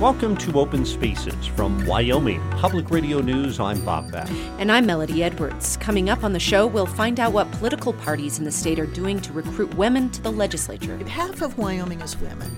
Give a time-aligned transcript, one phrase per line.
[0.00, 3.60] Welcome to Open Spaces from Wyoming Public Radio News.
[3.60, 4.30] I'm Bob Beck.
[4.58, 5.76] And I'm Melody Edwards.
[5.76, 8.86] Coming up on the show, we'll find out what political parties in the state are
[8.86, 10.96] doing to recruit women to the legislature.
[11.06, 12.50] Half of Wyoming is women.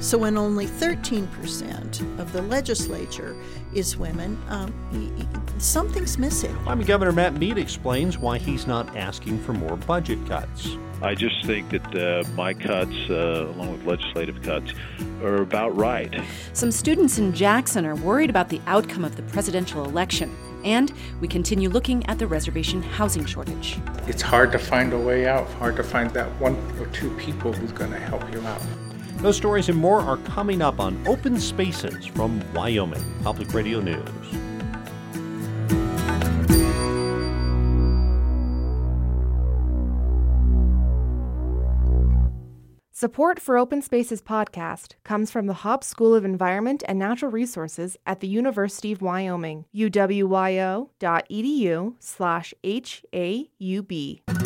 [0.00, 3.36] So when only 13% of the legislature
[3.72, 4.72] is women, um,
[5.58, 6.54] something's missing.
[6.64, 10.76] Wyoming Governor Matt Mead explains why he's not asking for more budget cuts.
[11.02, 14.72] I just think that uh, my cuts, uh, along with legislative cuts,
[15.22, 16.14] are about right.
[16.52, 20.34] Some students in Jackson are worried about the outcome of the presidential election.
[20.64, 23.78] And we continue looking at the reservation housing shortage.
[24.06, 27.52] It's hard to find a way out, hard to find that one or two people
[27.52, 28.62] who's going to help you out.
[29.24, 34.04] Those stories and more are coming up on Open Spaces from Wyoming Public Radio News.
[42.92, 47.96] Support for Open Spaces podcast comes from the Haub School of Environment and Natural Resources
[48.04, 50.84] at the University of Wyoming, uwyo.edu
[51.98, 54.43] slash HAUB.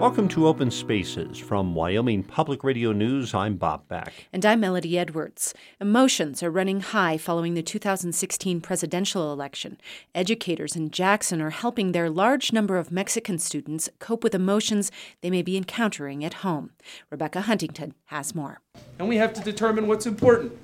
[0.00, 3.34] Welcome to Open Spaces from Wyoming Public Radio News.
[3.34, 4.28] I'm Bob Beck.
[4.32, 5.52] And I'm Melody Edwards.
[5.78, 9.78] Emotions are running high following the 2016 presidential election.
[10.14, 14.90] Educators in Jackson are helping their large number of Mexican students cope with emotions
[15.20, 16.70] they may be encountering at home.
[17.10, 18.62] Rebecca Huntington has more.
[18.98, 20.56] And we have to determine what's important.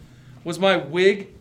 [0.45, 1.36] Was my wig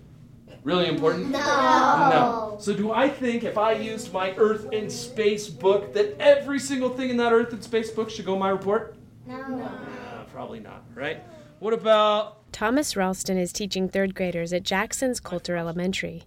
[0.65, 1.29] really important?
[1.29, 1.39] No.
[1.39, 2.57] No.
[2.59, 6.89] So do I think if I used my Earth and Space book that every single
[6.89, 8.97] thing in that Earth and Space book should go in my report?
[9.25, 9.61] No.
[9.61, 11.23] Uh, probably not, right?
[11.59, 16.23] What about Thomas Ralston is teaching third graders at Jackson's Colter Elementary.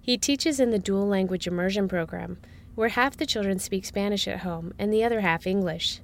[0.00, 2.38] He teaches in the dual language immersion program,
[2.74, 6.00] where half the children speak Spanish at home and the other half English.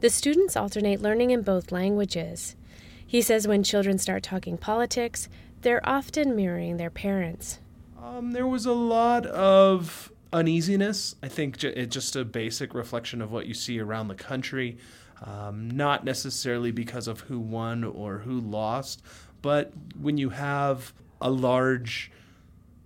[0.00, 2.56] The students alternate learning in both languages.
[3.06, 5.28] He says when children start talking politics,
[5.62, 7.58] they're often mirroring their parents.
[8.02, 11.16] Um, there was a lot of uneasiness.
[11.22, 14.78] I think it's just a basic reflection of what you see around the country,
[15.24, 19.02] um, not necessarily because of who won or who lost,
[19.42, 22.10] but when you have a large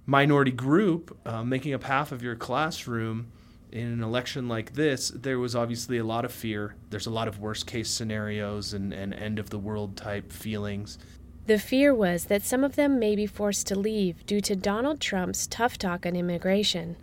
[0.06, 3.30] minority group uh, making up half of your classroom
[3.72, 6.74] in an election like this, there was obviously a lot of fear.
[6.90, 10.98] There's a lot of worst case scenarios and, and end of the world type feelings.
[11.46, 14.98] The fear was that some of them may be forced to leave due to Donald
[14.98, 16.96] Trump's tough talk on immigration.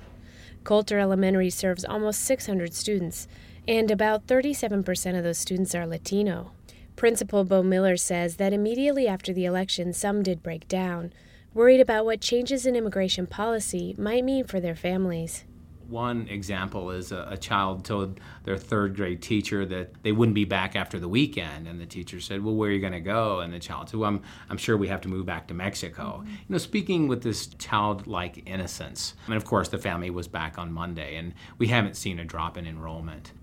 [0.63, 3.27] Colter Elementary serves almost 600 students,
[3.67, 6.53] and about 37% of those students are Latino.
[6.95, 11.13] Principal Bo Miller says that immediately after the election, some did break down,
[11.53, 15.43] worried about what changes in immigration policy might mean for their families.
[15.91, 20.45] One example is a, a, child told their third grade teacher that they wouldn't be
[20.45, 23.41] back after the weekend, and the teacher said, "Well, where are you going to go?"
[23.41, 26.21] And the child said, "Well, I'm, I'm sure we have to move back to Mexico."
[26.21, 26.29] Mm-hmm.
[26.29, 30.71] You know, speaking with this childlike innocence, and of course, the family was back on
[30.71, 33.33] Monday, and we haven't seen a drop in enrollment.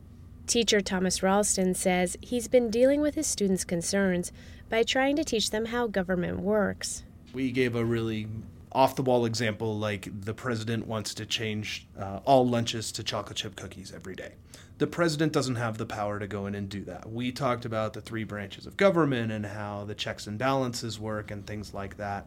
[0.47, 4.33] Teacher Thomas Ralston says he's been dealing with his students' concerns
[4.71, 7.03] by trying to teach them how government works.
[7.35, 8.27] We gave a really
[8.73, 13.37] off the wall example like the president wants to change uh, all lunches to chocolate
[13.37, 14.33] chip cookies every day.
[14.79, 17.11] The president doesn't have the power to go in and do that.
[17.11, 21.31] We talked about the three branches of government and how the checks and balances work
[21.31, 22.27] and things like that.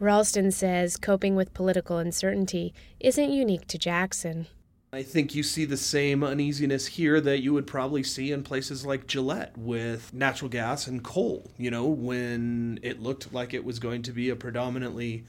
[0.00, 4.48] Ralston says coping with political uncertainty isn't unique to Jackson.
[4.94, 8.84] I think you see the same uneasiness here that you would probably see in places
[8.84, 11.50] like Gillette with natural gas and coal.
[11.56, 15.24] You know, when it looked like it was going to be a predominantly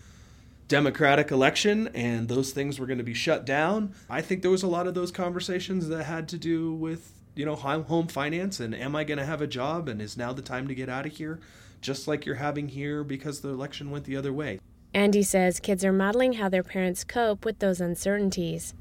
[0.73, 3.93] Democratic election and those things were going to be shut down.
[4.09, 7.45] I think there was a lot of those conversations that had to do with, you
[7.45, 10.41] know, home finance and am I going to have a job and is now the
[10.41, 11.39] time to get out of here?
[11.79, 14.59] Just like you're having here because the election went the other way.
[14.95, 18.73] Andy says kids are modeling how their parents cope with those uncertainties.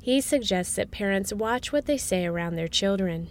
[0.00, 3.26] He suggests that parents watch what they say around their children.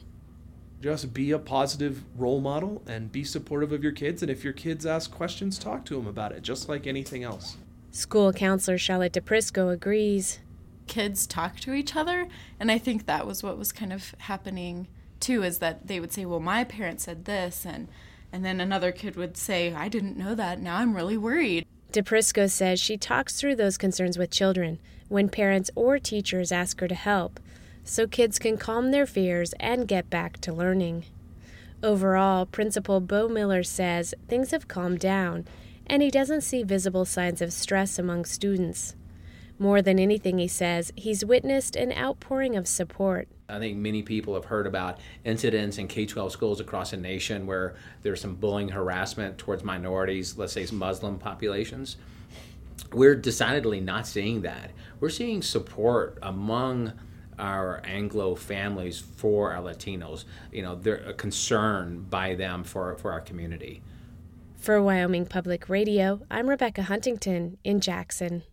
[0.81, 4.21] Just be a positive role model and be supportive of your kids.
[4.21, 7.55] And if your kids ask questions, talk to them about it, just like anything else.
[7.91, 10.39] School counselor Charlotte DePrisco agrees.
[10.87, 12.27] Kids talk to each other,
[12.59, 14.87] and I think that was what was kind of happening
[15.19, 17.89] too is that they would say, "Well, my parents said this," and
[18.31, 20.59] and then another kid would say, "I didn't know that.
[20.59, 24.79] Now I'm really worried." DePrisco says she talks through those concerns with children
[25.09, 27.39] when parents or teachers ask her to help,
[27.83, 31.03] so kids can calm their fears and get back to learning.
[31.83, 35.45] Overall, Principal Bo Miller says things have calmed down
[35.91, 38.95] and he doesn't see visible signs of stress among students.
[39.59, 43.27] More than anything, he says, he's witnessed an outpouring of support.
[43.49, 47.45] I think many people have heard about incidents in K 12 schools across the nation
[47.45, 51.97] where there's some bullying harassment towards minorities, let's say Muslim populations.
[52.93, 54.71] We're decidedly not seeing that.
[55.01, 56.93] We're seeing support among
[57.37, 60.23] our Anglo families for our Latinos.
[60.53, 63.81] You know, they're a concern by them for, for our community.
[64.61, 68.43] For Wyoming Public Radio, I'm Rebecca Huntington in Jackson.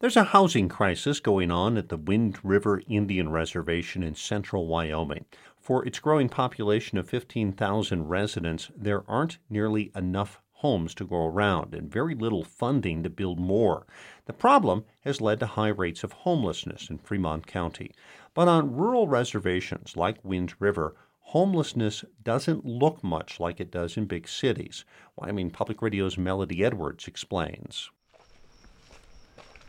[0.00, 5.26] There's a housing crisis going on at the Wind River Indian Reservation in central Wyoming.
[5.62, 11.72] For its growing population of 15,000 residents, there aren't nearly enough homes to go around
[11.72, 13.86] and very little funding to build more.
[14.24, 17.92] The problem has led to high rates of homelessness in Fremont County.
[18.34, 24.06] But on rural reservations like Wind River, homelessness doesn't look much like it does in
[24.06, 24.84] big cities.
[25.14, 27.88] Wyoming Public Radio's Melody Edwards explains.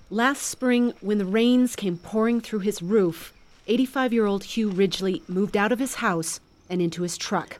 [0.10, 3.32] Last spring, when the rains came pouring through his roof,
[3.68, 6.40] 85 year old Hugh Ridgely moved out of his house
[6.70, 7.60] and into his truck.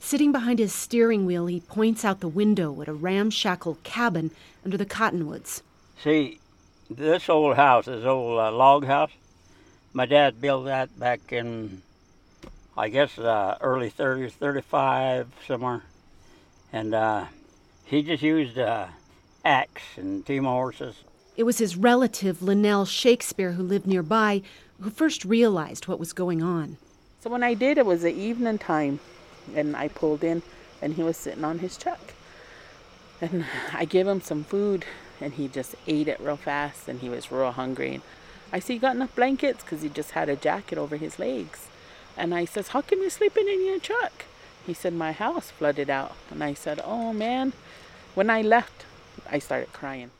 [0.00, 4.30] Sitting behind his steering wheel, he points out the window at a ramshackle cabin
[4.64, 5.62] under the cottonwoods.
[6.02, 6.40] See,
[6.90, 9.10] this old house, this old uh, log house,
[9.92, 11.82] my dad built that back in,
[12.76, 15.82] I guess, uh, early 30s, 35, somewhere.
[16.72, 17.26] And uh,
[17.84, 18.86] he just used uh,
[19.44, 20.94] axe and team of horses
[21.38, 24.42] it was his relative, Linnell Shakespeare, who lived nearby,
[24.80, 26.76] who first realized what was going on.
[27.20, 29.00] So when I did, it was the evening time,
[29.54, 30.42] and I pulled in,
[30.80, 32.14] and he was sitting on his truck.
[33.20, 34.84] And I gave him some food,
[35.20, 37.94] and he just ate it real fast, and he was real hungry.
[37.94, 38.02] And
[38.52, 39.64] I see he got enough blankets?
[39.64, 41.68] Because he just had a jacket over his legs.
[42.16, 44.24] And I says, How come you're sleeping in your truck?
[44.66, 46.14] He said, My house flooded out.
[46.30, 47.52] And I said, Oh man.
[48.14, 48.84] When I left,
[49.30, 50.10] I started crying.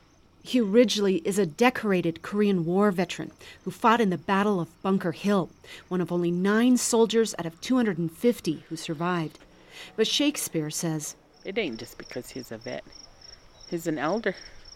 [0.49, 3.29] Hugh Ridgely is a decorated Korean War veteran
[3.65, 5.51] who fought in the Battle of Bunker Hill,
[5.89, 9.37] one of only nine soldiers out of 250 who survived.
[9.95, 11.15] But Shakespeare says
[11.45, 12.83] it ain't just because he's a vet.
[13.69, 14.33] He's an elder.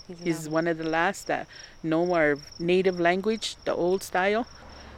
[0.07, 0.49] He's, an he's elder.
[0.51, 1.47] one of the last that
[1.81, 4.45] know our native language, the old style.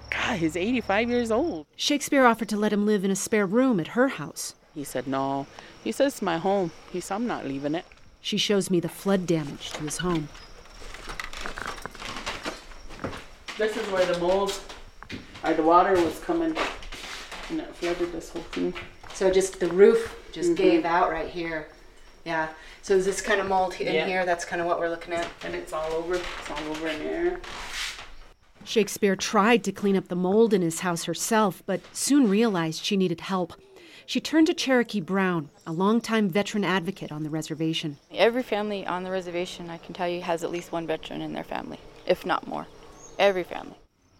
[0.09, 1.67] God, he's 85 years old.
[1.77, 4.55] Shakespeare offered to let him live in a spare room at her house.
[4.73, 5.47] He said, No.
[5.81, 6.71] He says, It's my home.
[6.91, 7.85] He said, I'm not leaving it.
[8.19, 10.27] She shows me the flood damage to his home.
[13.57, 14.59] This is where the mold
[15.43, 16.55] or the water was coming
[17.49, 18.73] and it flooded this whole thing.
[19.13, 20.63] So just the roof just mm-hmm.
[20.63, 21.69] gave out right here.
[22.25, 22.49] Yeah.
[22.81, 24.05] So is this kind of mold in yeah.
[24.05, 24.25] here?
[24.25, 25.27] That's kind of what we're looking at.
[25.43, 26.15] And it's all over.
[26.15, 27.39] It's all over in there.
[28.63, 32.97] Shakespeare tried to clean up the mold in his house herself, but soon realized she
[32.97, 33.53] needed help.
[34.07, 37.97] She turned to Cherokee Brown, a longtime veteran advocate on the reservation.
[38.13, 41.33] Every family on the reservation, I can tell you, has at least one veteran in
[41.33, 42.67] their family, if not more
[43.17, 43.75] every family.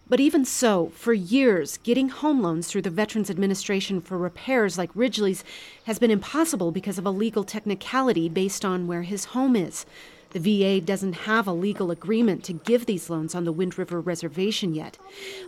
[0.08, 4.90] But even so, for years, getting home loans through the Veterans Administration for repairs like
[4.94, 5.44] Ridgely's
[5.84, 9.84] has been impossible because of a legal technicality based on where his home is.
[10.30, 14.00] The VA doesn't have a legal agreement to give these loans on the Wind River
[14.00, 14.98] Reservation yet.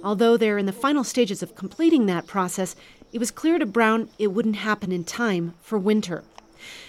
[0.03, 2.75] Although they're in the final stages of completing that process,
[3.13, 6.25] it was clear to Brown it wouldn't happen in time for winter.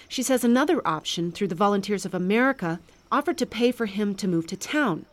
[0.08, 2.80] She says another option through the Volunteers of America
[3.12, 5.06] offered to pay for him to move to town.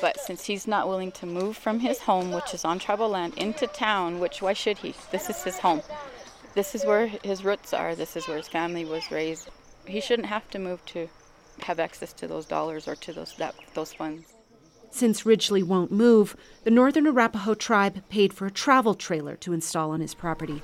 [0.00, 3.34] But since he's not willing to move from his home, which is on tribal land,
[3.36, 4.94] into town, which why should he?
[5.10, 5.82] This is his home.
[6.54, 7.94] This is where his roots are.
[7.94, 9.50] This is where his family was raised.
[9.86, 11.08] He shouldn't have to move to
[11.62, 14.33] have access to those dollars or to those that, those funds.
[14.94, 19.90] Since Ridgely won't move, the Northern Arapaho tribe paid for a travel trailer to install
[19.90, 20.62] on his property.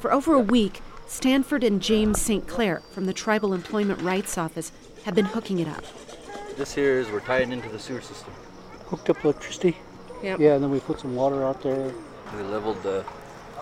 [0.00, 2.46] For over a week, Stanford and James St.
[2.46, 4.70] Clair from the Tribal Employment Rights Office
[5.04, 5.82] have been hooking it up.
[6.58, 8.34] This here is we're tying into the sewer system.
[8.88, 9.78] Hooked up electricity.
[10.22, 10.38] Yep.
[10.38, 11.90] Yeah, and then we put some water out there.
[12.36, 13.02] We leveled the,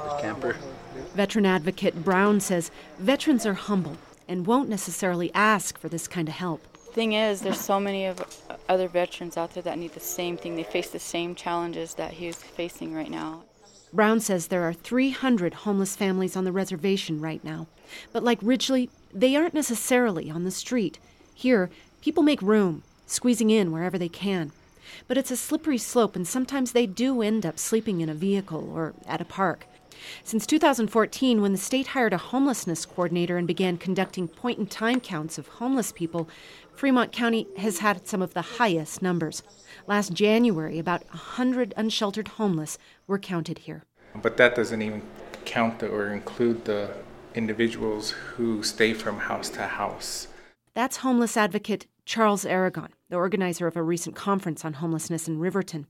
[0.03, 0.57] the camper.
[1.15, 6.35] Veteran advocate Brown says veterans are humble and won't necessarily ask for this kind of
[6.35, 6.67] help.
[6.93, 8.21] Thing is, there's so many of
[8.69, 10.57] other veterans out there that need the same thing.
[10.57, 13.45] They face the same challenges that he's facing right now.
[13.93, 17.69] Brown says there are 300 homeless families on the reservation right now.
[18.13, 20.99] But like Ridgely, they aren't necessarily on the street.
[21.35, 21.71] Here,
[22.01, 24.53] People make room, squeezing in wherever they can.
[25.07, 28.73] But it's a slippery slope, and sometimes they do end up sleeping in a vehicle
[28.75, 29.67] or at a park.
[30.25, 35.01] Since 2014, when the state hired a homelessness coordinator and began conducting point in time
[35.01, 36.29] counts of homeless people,
[36.75, 39.43] Fremont County has had some of the highest numbers.
[39.87, 43.85] Last January, about 100 unsheltered homeless were counted here.
[44.21, 45.03] But that doesn't even
[45.45, 46.95] count or include the
[47.35, 50.29] individuals who stay from house to house.
[50.75, 55.87] That's homeless advocate Charles Aragon, the organizer of a recent conference on homelessness in Riverton.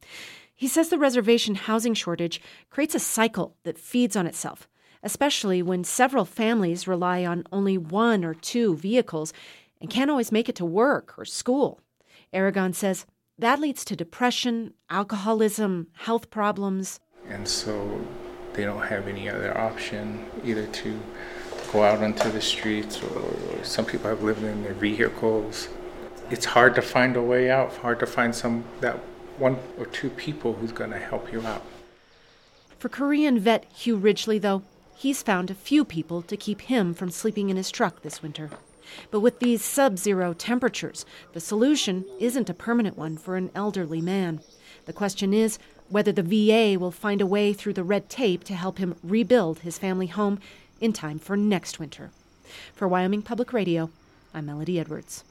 [0.60, 2.38] He says the reservation housing shortage
[2.68, 4.68] creates a cycle that feeds on itself,
[5.02, 9.32] especially when several families rely on only one or two vehicles
[9.80, 11.80] and can't always make it to work or school.
[12.34, 13.06] Aragon says
[13.38, 17.00] that leads to depression, alcoholism, health problems.
[17.26, 18.04] And so
[18.52, 21.00] they don't have any other option either to
[21.72, 25.70] go out onto the streets or, or some people have lived in their vehicles.
[26.30, 29.00] It's hard to find a way out, hard to find some that
[29.40, 31.62] one or two people who's going to help you out.
[32.78, 34.62] For Korean vet Hugh Ridgely, though,
[34.94, 38.50] he's found a few people to keep him from sleeping in his truck this winter.
[39.10, 44.00] But with these sub zero temperatures, the solution isn't a permanent one for an elderly
[44.00, 44.40] man.
[44.86, 48.54] The question is whether the VA will find a way through the red tape to
[48.54, 50.38] help him rebuild his family home
[50.80, 52.10] in time for next winter.
[52.74, 53.90] For Wyoming Public Radio,
[54.34, 55.24] I'm Melody Edwards.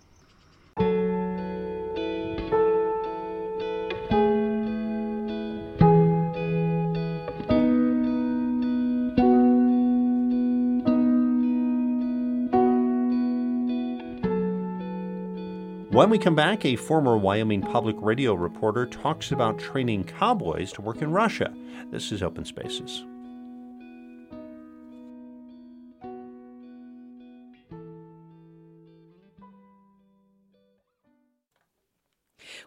[15.99, 20.81] When we come back, a former Wyoming Public Radio reporter talks about training cowboys to
[20.81, 21.53] work in Russia.
[21.91, 23.03] This is Open Spaces.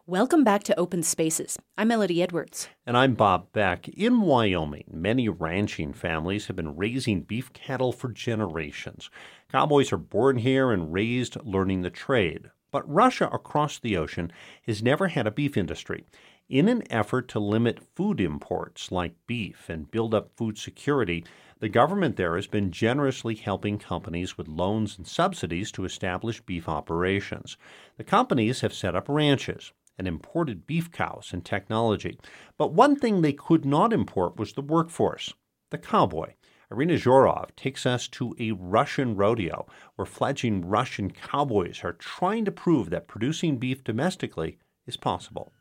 [0.07, 1.59] Welcome back to Open Spaces.
[1.79, 2.69] I'm Melody Edwards.
[2.85, 3.89] And I'm Bob Beck.
[3.89, 9.09] In Wyoming, many ranching families have been raising beef cattle for generations.
[9.51, 12.51] Cowboys are born here and raised learning the trade.
[12.73, 14.33] But Russia across the ocean
[14.67, 16.05] has never had a beef industry.
[16.49, 21.25] In an effort to limit food imports like beef and build up food security,
[21.61, 26.69] the government there has been generously helping companies with loans and subsidies to establish beef
[26.69, 27.57] operations.
[27.99, 32.19] The companies have set up ranches and imported beef cows and technology.
[32.57, 35.33] But one thing they could not import was the workforce,
[35.71, 36.33] the cowboy.
[36.73, 42.51] Irina Zhorov takes us to a Russian rodeo where fledgling Russian cowboys are trying to
[42.51, 45.53] prove that producing beef domestically is possible.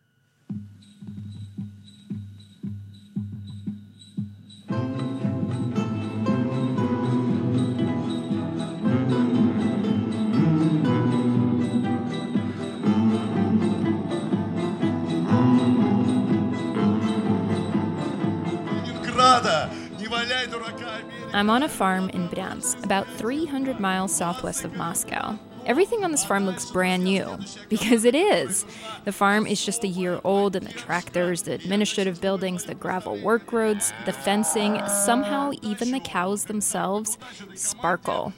[21.33, 25.37] I'm on a farm in Bryansk, about 300 miles southwest of Moscow.
[25.65, 27.37] Everything on this farm looks brand new,
[27.69, 28.65] because it is.
[29.05, 33.17] The farm is just a year old, and the tractors, the administrative buildings, the gravel
[33.21, 37.17] work roads, the fencing, somehow even the cows themselves
[37.53, 38.33] sparkle.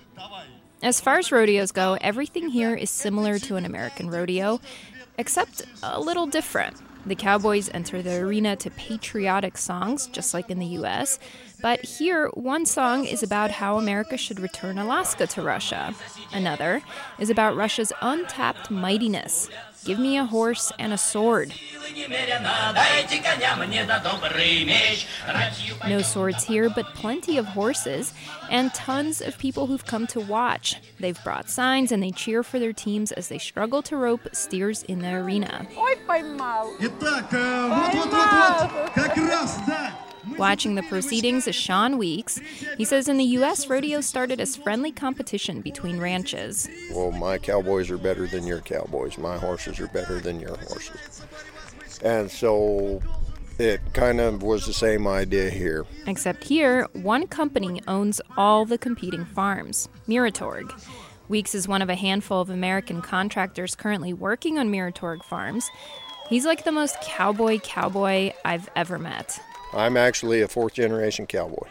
[0.82, 4.60] As far as rodeos go, everything here is similar to an American rodeo,
[5.18, 6.76] except a little different.
[7.06, 11.20] The cowboys enter the arena to patriotic songs, just like in the US.
[11.64, 15.96] But here, one song is about how America should return Alaska to Russia.
[16.34, 16.82] Another
[17.20, 19.50] is about Russia's untapped mightiness.
[19.86, 21.54] Give me a horse and a sword.
[25.88, 28.14] No swords here, but plenty of horses
[28.52, 30.82] and tons of people who've come to watch.
[31.00, 34.84] They've brought signs and they cheer for their teams as they struggle to rope steers
[34.84, 35.66] in the arena.
[40.38, 42.40] Watching the proceedings is Sean Weeks.
[42.78, 46.68] He says in the U.S., rodeo started as friendly competition between ranches.
[46.92, 49.18] Well, my cowboys are better than your cowboys.
[49.18, 51.26] My horses are better than your horses.
[52.04, 53.02] And so
[53.60, 55.86] it kind of was the same idea here.
[56.08, 60.72] Except here, one company owns all the competing farms Miratorg.
[61.30, 65.70] Weeks is one of a handful of American contractors currently working on Miratorg farms.
[66.30, 69.40] He's like the most cowboy cowboy I've ever met.
[69.76, 71.68] I'm actually a fourth generation cowboy.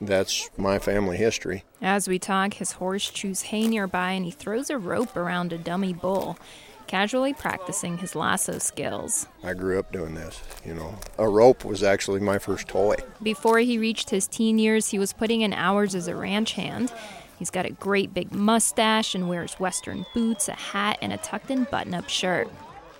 [0.00, 1.64] That's my family history.
[1.82, 5.58] As we talk, his horse chews hay nearby and he throws a rope around a
[5.58, 6.38] dummy bull,
[6.86, 9.26] casually practicing his lasso skills.
[9.42, 10.94] I grew up doing this, you know.
[11.18, 12.94] A rope was actually my first toy.
[13.22, 16.92] Before he reached his teen years, he was putting in hours as a ranch hand.
[17.38, 21.50] He's got a great big mustache and wears western boots, a hat, and a tucked
[21.50, 22.48] in button up shirt.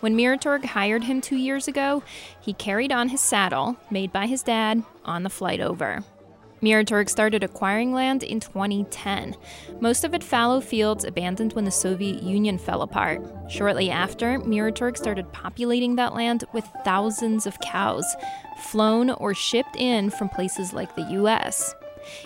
[0.00, 2.04] When Miratorg hired him two years ago,
[2.40, 6.04] he carried on his saddle, made by his dad, on the flight over.
[6.62, 9.36] Miratorg started acquiring land in 2010,
[9.80, 13.22] most of it fallow fields abandoned when the Soviet Union fell apart.
[13.48, 18.06] Shortly after, Miratorg started populating that land with thousands of cows,
[18.60, 21.74] flown or shipped in from places like the US.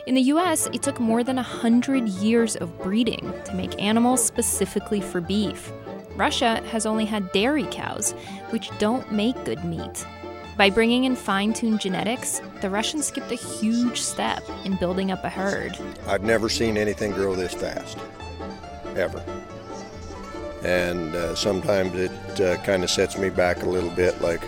[0.07, 5.01] In the US, it took more than 100 years of breeding to make animals specifically
[5.01, 5.73] for beef.
[6.17, 8.13] Russia has only had dairy cows,
[8.51, 10.07] which don't make good meat.
[10.57, 15.25] By bringing in fine tuned genetics, the Russians skipped a huge step in building up
[15.25, 15.79] a herd.
[16.07, 17.99] I've never seen anything grow this fast,
[18.95, 19.25] ever.
[20.63, 24.43] And uh, sometimes it uh, kind of sets me back a little bit like,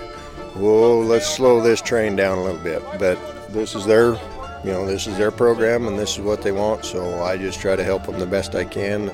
[0.54, 2.83] whoa, let's slow this train down a little bit.
[2.99, 3.18] But
[3.52, 4.12] this is their,
[4.62, 7.61] you know, this is their program and this is what they want, so I just
[7.61, 9.11] try to help them the best I can.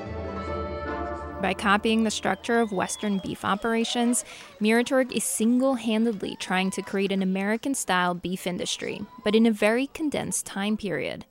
[1.41, 4.27] By copying the structure of Western beef operations,
[4.61, 9.51] Miratorg is single handedly trying to create an American style beef industry, but in a
[9.51, 11.25] very condensed time period.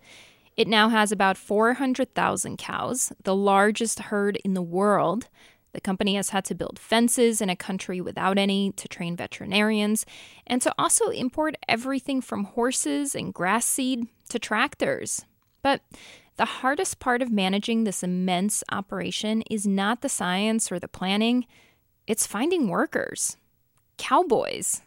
[0.57, 5.29] It now has about 400,000 cows, the largest herd in the world.
[5.73, 10.07] The company has had to build fences in a country without any to train veterinarians,
[10.47, 15.23] and to also import everything from horses and grass seed to tractors.
[15.61, 15.81] But
[16.39, 21.45] the hardest part of managing this immense operation is not the science or the planning,
[22.07, 23.35] it's finding workers,
[23.97, 24.81] cowboys.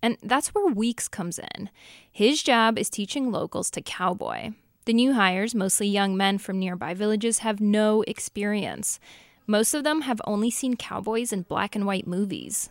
[0.00, 1.68] And that's where Weeks comes in.
[2.10, 4.52] His job is teaching locals to cowboy.
[4.86, 8.98] The new hires, mostly young men from nearby villages, have no experience.
[9.46, 12.70] Most of them have only seen cowboys in black and white movies.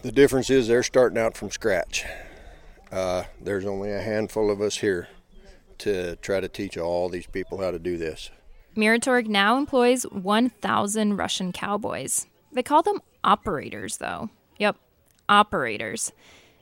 [0.00, 2.06] The difference is they're starting out from scratch.
[2.90, 5.08] Uh, there's only a handful of us here
[5.78, 8.30] to try to teach all these people how to do this.
[8.76, 12.26] Miratorg now employs 1,000 Russian cowboys.
[12.52, 14.30] They call them operators, though.
[14.58, 14.76] Yep,
[15.28, 16.12] operators.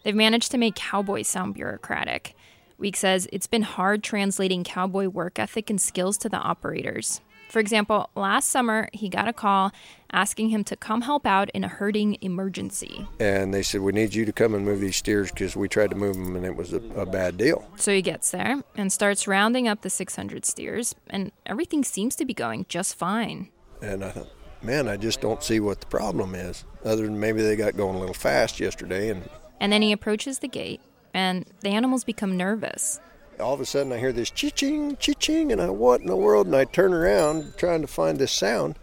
[0.03, 2.35] They've managed to make cowboys sound bureaucratic.
[2.79, 7.21] Weeks says it's been hard translating cowboy work ethic and skills to the operators.
[7.57, 9.73] For example, last summer he got a call
[10.13, 13.09] asking him to come help out in a herding emergency.
[13.19, 15.89] And they said, We need you to come and move these steers because we tried
[15.89, 17.67] to move them and it was a, a, bad deal.
[17.77, 22.27] So he gets there and starts rounding up the 600 steers, and everything seems to
[22.27, 23.49] be going just fine.
[23.81, 24.29] And I thought,
[24.61, 27.97] Man, I just don't see what the problem is, other than maybe they got going
[27.97, 29.09] a little fast yesterday.
[29.09, 30.83] And, and then he approaches the gate,
[31.15, 33.01] and the animals become nervous
[33.41, 36.47] all of a sudden I hear this ching, ching, and I, what in the world?
[36.47, 38.79] And I turn around trying to find this sound.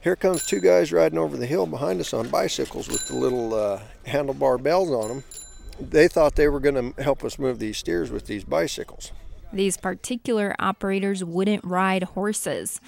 [0.00, 3.54] Here comes two guys riding over the hill behind us on bicycles with the little
[3.54, 5.24] uh, handlebar bells on them.
[5.80, 9.12] They thought they were going to help us move these steers with these bicycles.
[9.52, 12.80] These particular operators wouldn't ride horses.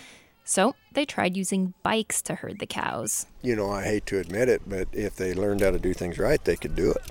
[0.45, 3.27] So they tried using bikes to herd the cows.
[3.43, 6.19] You know, I hate to admit it, but if they learned how to do things
[6.19, 7.03] right, they could do it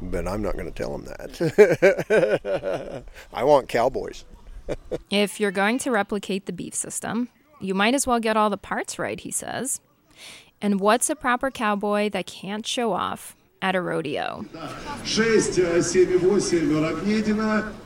[0.00, 3.04] but I'm not going to tell them that.
[3.32, 4.24] I want cowboys.
[5.10, 7.28] if you're going to replicate the beef system,
[7.60, 9.80] you might as well get all the parts right, he says.
[10.60, 14.44] And what's a proper cowboy that can't show off at a rodeo?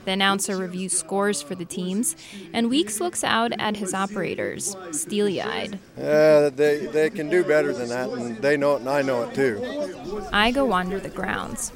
[0.05, 2.17] The announcer reviews scores for the teams,
[2.53, 5.79] and Weeks looks out at his operators, steely eyed.
[5.97, 9.23] Uh, they, they can do better than that, and they know it, and I know
[9.23, 10.27] it too.
[10.33, 11.73] I go wander the grounds.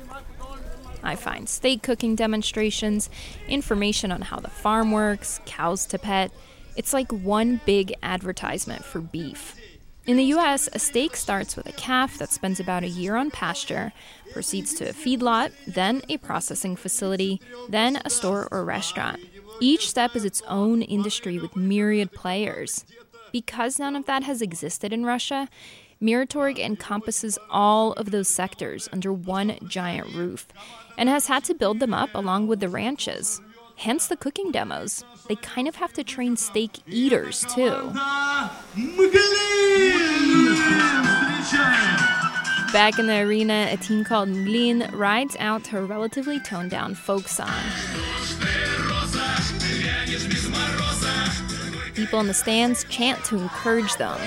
[1.03, 3.11] I find steak cooking demonstrations,
[3.49, 6.33] information on how the farm works, cows to pet.
[6.77, 9.57] It's like one big advertisement for beef.
[10.07, 13.31] In the US, a steak starts with a calf that spends about a year on
[13.31, 13.93] pasture,
[14.33, 19.21] proceeds to a feedlot, then a processing facility, then a store or restaurant.
[19.61, 22.85] Each step is its own industry with myriad players.
[23.31, 25.49] Because none of that has existed in Russia,
[26.03, 30.49] Miratorg encompasses all of those sectors under one giant roof
[30.97, 33.43] and has had to build them up along with the ranches.
[33.77, 35.05] Hence the cooking demos.
[35.29, 37.93] They kind of have to train steak eaters too.
[42.73, 47.29] Back in the arena, a team called Mglin rides out her relatively toned down folk
[47.29, 47.51] song.
[51.95, 54.19] People in the stands chant to encourage them.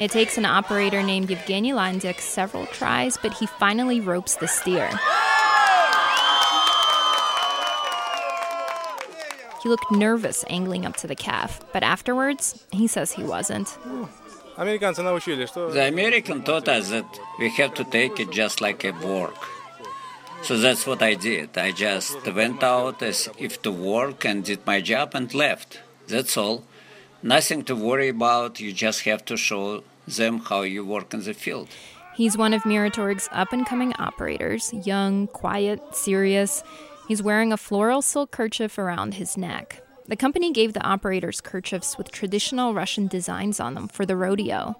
[0.00, 4.88] It takes an operator named Yevgeny Landik several tries, but he finally ropes the steer.
[9.62, 13.76] He looked nervous angling up to the calf, but afterwards, he says he wasn't.
[14.56, 19.36] The American taught us that we have to take it just like a work.
[20.42, 21.58] So that's what I did.
[21.58, 25.80] I just went out as if to work and did my job and left.
[26.08, 26.64] That's all.
[27.22, 28.60] Nothing to worry about.
[28.60, 31.68] You just have to show them how you work in the field.
[32.14, 36.62] He's one of Miratorg's up and coming operators, young, quiet, serious.
[37.08, 39.82] He's wearing a floral silk kerchief around his neck.
[40.06, 44.74] The company gave the operators kerchiefs with traditional Russian designs on them for the rodeo.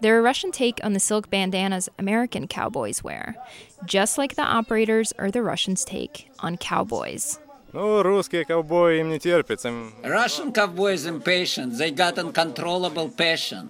[0.00, 3.36] They're a Russian take on the silk bandanas American cowboys wear,
[3.84, 7.38] just like the operators are the Russians' take on cowboys.
[7.73, 9.69] Ну, русские ковбои им не терпится.
[10.03, 11.77] Russian cowboys impatient.
[11.77, 13.69] They got uncontrollable passion.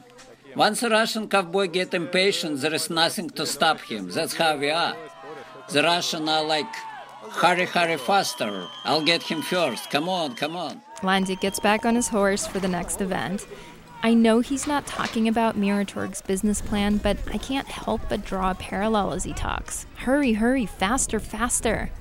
[0.56, 4.10] Once a Russian cowboy get impatient, there is nothing to stop him.
[4.10, 4.96] That's how we are.
[5.70, 6.74] The Russian are like,
[7.42, 8.68] hurry, hurry, faster.
[8.86, 9.90] I'll get him first.
[9.92, 10.82] Come on, come on.
[11.04, 13.46] Landy gets back on his horse for the next event.
[14.02, 18.52] I know he's not talking about Miratorg's business plan, but I can't help but draw
[18.52, 19.86] a parallel as he talks.
[19.98, 21.92] Hurry, hurry, faster, faster.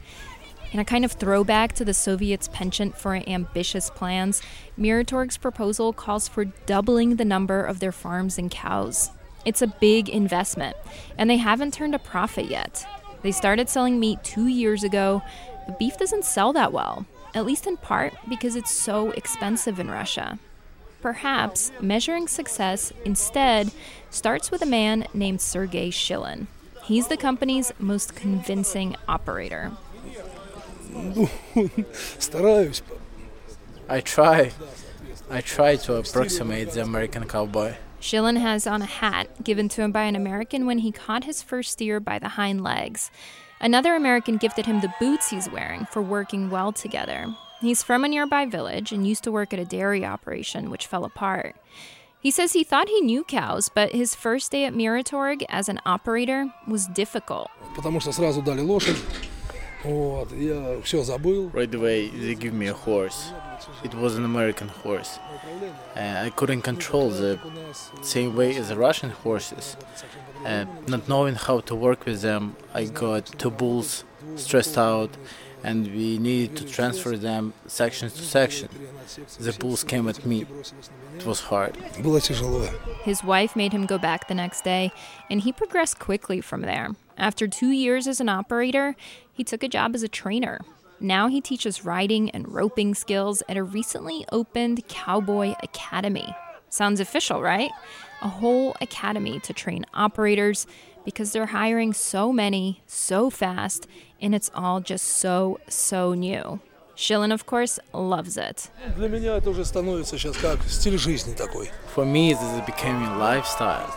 [0.74, 4.42] In a kind of throwback to the Soviets' penchant for ambitious plans,
[4.78, 9.12] Miratorg's proposal calls for doubling the number of their farms and cows.
[9.46, 10.76] It's a big investment,
[11.16, 12.88] and they haven't turned a profit yet.
[13.22, 15.22] They started selling meat two years ago,
[15.68, 17.06] but beef doesn't sell that well,
[17.36, 20.40] at least in part because it's so expensive in Russia.
[21.04, 23.72] Perhaps measuring success instead
[24.10, 26.48] starts with a man named Sergei Shilin.
[26.84, 29.72] He's the company's most convincing operator
[30.94, 31.30] ну,
[32.20, 32.82] стараюсь.
[33.90, 34.52] I try.
[35.30, 37.76] I try to approximate the American cowboy.
[38.02, 41.42] Shilin has on a hat given to him by an American when he caught his
[41.42, 43.10] first steer by the hind legs.
[43.62, 47.34] Another American gifted him the boots he's wearing for working well together.
[47.62, 51.06] He's from a nearby village and used to work at a dairy operation, which fell
[51.06, 51.56] apart.
[52.20, 55.80] He says he thought he knew cows, but his first day at Miratorg as an
[55.86, 57.50] operator was difficult.
[57.76, 58.98] Потому что сразу дали лошадь.
[59.85, 61.51] Вот, я все забыл.
[61.51, 63.33] Right away, they give me a horse.
[63.85, 65.19] It was an American horse.
[65.95, 67.39] And I couldn't control the
[68.03, 69.77] same way as the Russian horses.
[70.45, 74.05] And not knowing how to work with them, I got two bulls,
[74.37, 75.11] stressed out,
[75.65, 78.69] and we needed to transfer them section to section.
[79.41, 80.47] The bulls came at me.
[81.17, 81.77] It was hard.
[81.99, 82.69] Было тяжело.
[83.05, 84.93] His wife made him go back the next day,
[85.31, 86.95] and he progressed quickly from there.
[87.17, 88.95] After two years as an operator,
[89.33, 90.61] he took a job as a trainer.
[91.01, 96.35] Now he teaches riding and roping skills at a recently opened cowboy academy.
[96.71, 97.71] Sounds official, right?
[98.21, 100.67] A whole academy to train operators
[101.05, 103.87] because they're hiring so many so fast
[104.21, 106.61] and it's all just so, so new.
[106.97, 108.71] Shilin, of course, loves it.
[108.97, 111.71] Для меня это уже становится сейчас как стиль жизни такой.
[111.95, 113.95] For me, this is becoming a lifestyle.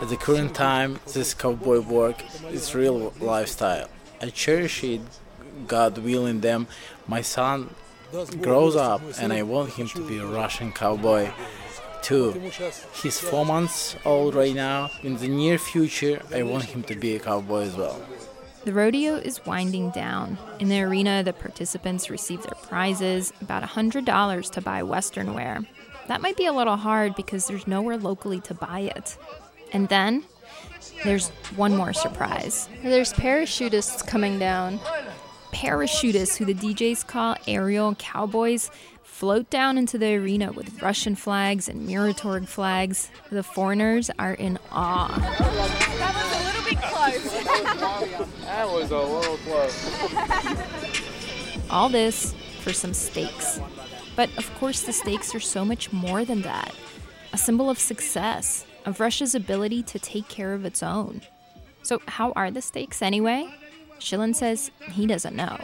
[0.00, 2.16] At the current time, this cowboy work
[2.50, 3.88] is real lifestyle.
[4.21, 5.01] I cherish it,
[5.67, 6.67] God willing them.
[7.07, 7.69] My son
[8.41, 11.31] grows up and I want him to be a Russian cowboy
[12.01, 12.51] too.
[13.01, 14.89] He's four months old right now.
[15.01, 17.99] In the near future, I want him to be a cowboy as well.
[18.65, 20.37] The rodeo is winding down.
[20.59, 25.61] In the arena, the participants receive their prizes, about $100 to buy Western wear.
[26.07, 29.17] That might be a little hard because there's nowhere locally to buy it.
[29.73, 30.23] And then
[31.03, 32.69] there's one more surprise.
[32.81, 34.79] There's parachutists coming down.
[35.51, 38.71] Parachutists, who the DJs call aerial cowboys,
[39.03, 43.09] float down into the arena with Russian flags and Miratorg flags.
[43.29, 45.15] The foreigners are in awe.
[45.19, 47.31] That was a little bit close.
[48.45, 49.75] that was a little close.
[51.69, 53.59] All this for some stakes.
[54.15, 56.73] But of course, the stakes are so much more than that
[57.33, 61.21] a symbol of success, of Russia's ability to take care of its own.
[61.83, 63.49] So, how are the stakes anyway?
[63.99, 65.57] Shilin says he doesn't know.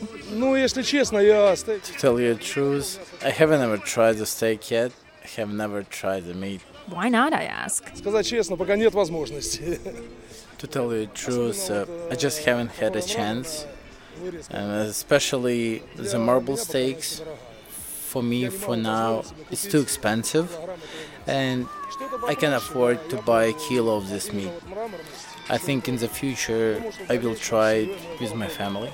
[1.84, 4.94] To tell you the truth, I haven't ever tried the steak yet.
[5.24, 6.62] I have never tried the meat.
[6.88, 7.84] Why not, I ask?
[10.58, 13.66] to tell you the truth, uh, I just haven't had a chance.
[14.50, 17.22] And um, especially the marble steaks,
[18.10, 20.58] for me, for now, it's too expensive.
[21.28, 21.68] And
[22.28, 24.52] I can afford to buy a kilo of this meat.
[25.50, 28.92] I think in the future I will try it with my family.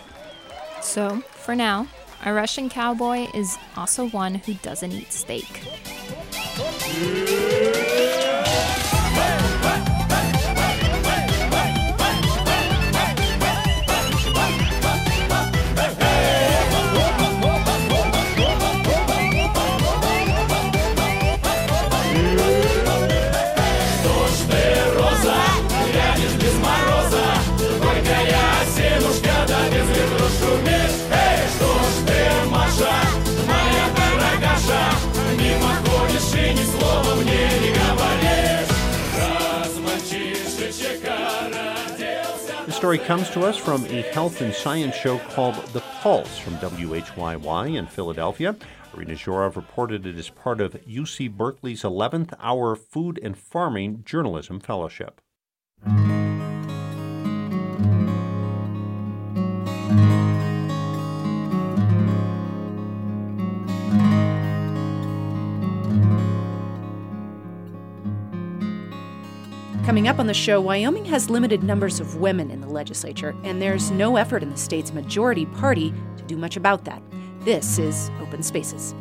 [0.82, 1.88] So, for now,
[2.26, 5.62] a Russian cowboy is also one who doesn't eat steak.
[42.86, 47.78] Story comes to us from a health and science show called The Pulse from WHYY
[47.80, 48.56] in Philadelphia.
[48.94, 54.60] Irina Zhorov reported it as part of UC Berkeley's 11th Hour Food and Farming Journalism
[54.60, 55.20] Fellowship.
[69.86, 73.62] Coming up on the show, Wyoming has limited numbers of women in the legislature, and
[73.62, 77.04] there's no effort in the state's majority party to do much about that.
[77.42, 78.96] This is Open Spaces.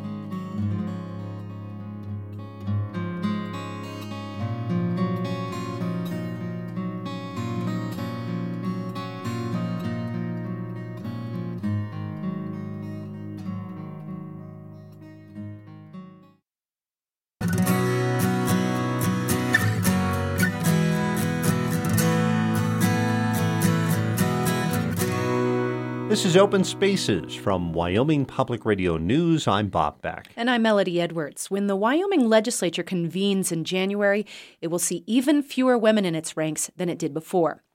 [26.15, 29.49] This is Open Spaces from Wyoming Public Radio News.
[29.49, 30.29] I'm Bob Beck.
[30.37, 31.51] And I'm Melody Edwards.
[31.51, 34.25] When the Wyoming legislature convenes in January,
[34.61, 37.65] it will see even fewer women in its ranks than it did before.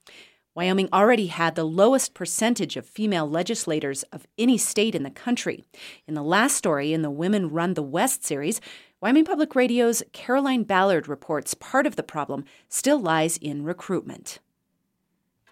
[0.55, 5.63] Wyoming already had the lowest percentage of female legislators of any state in the country.
[6.07, 8.59] In the last story in the Women Run the West series,
[9.01, 14.39] Wyoming Public Radio's Caroline Ballard reports part of the problem still lies in recruitment.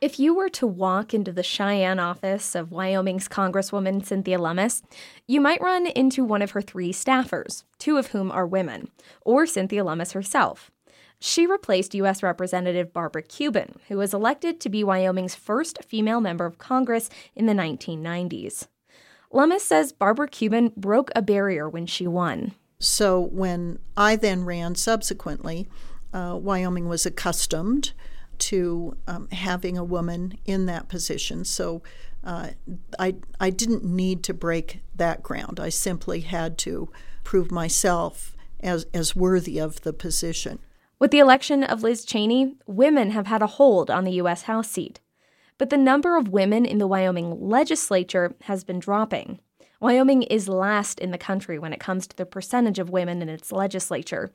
[0.01, 4.81] If you were to walk into the Cheyenne office of Wyoming's Congresswoman Cynthia Lummis,
[5.27, 9.45] you might run into one of her three staffers, two of whom are women, or
[9.45, 10.71] Cynthia Lummis herself.
[11.19, 12.23] She replaced U.S.
[12.23, 17.45] Representative Barbara Cubin, who was elected to be Wyoming's first female member of Congress in
[17.45, 18.67] the 1990s.
[19.33, 22.53] Lummis says Barbara Cubin broke a barrier when she won.
[22.79, 25.67] So when I then ran subsequently,
[26.13, 27.91] uh, Wyoming was accustomed
[28.39, 31.45] to um, having a woman in that position.
[31.45, 31.81] So
[32.23, 32.49] uh,
[32.97, 35.59] I, I didn't need to break that ground.
[35.59, 36.89] I simply had to
[37.23, 40.59] prove myself as, as worthy of the position.
[40.99, 44.43] With the election of Liz Cheney, women have had a hold on the U.S.
[44.43, 44.99] House seat.
[45.57, 49.39] But the number of women in the Wyoming legislature has been dropping.
[49.79, 53.29] Wyoming is last in the country when it comes to the percentage of women in
[53.29, 54.29] its legislature.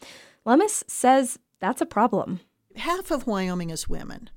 [0.45, 2.41] Lummis says that's a problem
[2.77, 4.31] half of Wyoming is women.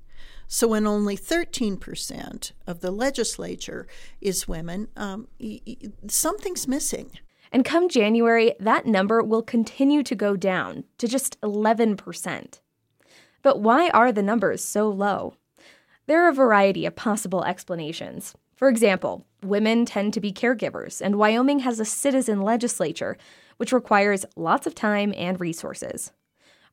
[0.46, 3.86] So when only 13% of the legislature
[4.20, 5.28] is women, um,
[6.08, 7.10] something's missing.
[7.52, 12.60] And come January, that number will continue to go down to just 11%.
[13.42, 15.34] But why are the numbers so low?
[16.06, 18.34] There are a variety of possible explanations.
[18.56, 23.16] For example, women tend to be caregivers, and Wyoming has a citizen legislature,
[23.58, 26.12] which requires lots of time and resources.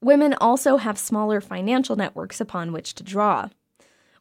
[0.01, 3.49] Women also have smaller financial networks upon which to draw.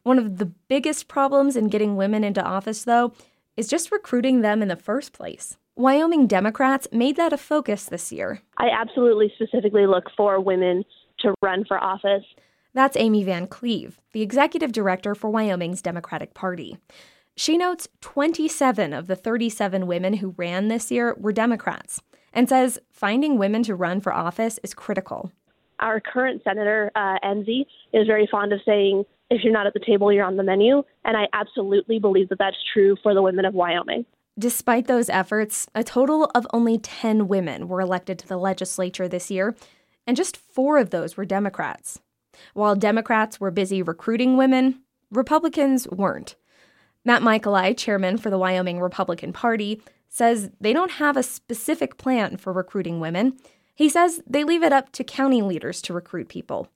[0.03, 3.13] One of the biggest problems in getting women into office, though,
[3.57, 5.57] is just recruiting them in the first place.
[5.75, 8.41] Wyoming Democrats made that a focus this year.
[8.57, 10.83] I absolutely specifically look for women
[11.19, 12.23] to run for office.
[12.73, 16.77] That's Amy Van Cleve, the executive director for Wyoming's Democratic Party.
[17.35, 22.79] She notes 27 of the 37 women who ran this year were Democrats and says
[22.91, 25.31] finding women to run for office is critical
[25.79, 29.79] our current senator, uh, Enzi, is very fond of saying, if you're not at the
[29.79, 30.83] table, you're on the menu.
[31.03, 34.05] And I absolutely believe that that's true for the women of Wyoming.
[34.37, 39.31] Despite those efforts, a total of only 10 women were elected to the legislature this
[39.31, 39.55] year,
[40.05, 42.01] and just four of those were Democrats.
[42.53, 46.35] While Democrats were busy recruiting women, Republicans weren't.
[47.05, 52.37] Matt Micheli, chairman for the Wyoming Republican Party, says they don't have a specific plan
[52.37, 53.37] for recruiting women.
[53.75, 56.69] He says they leave it up to county leaders to recruit people.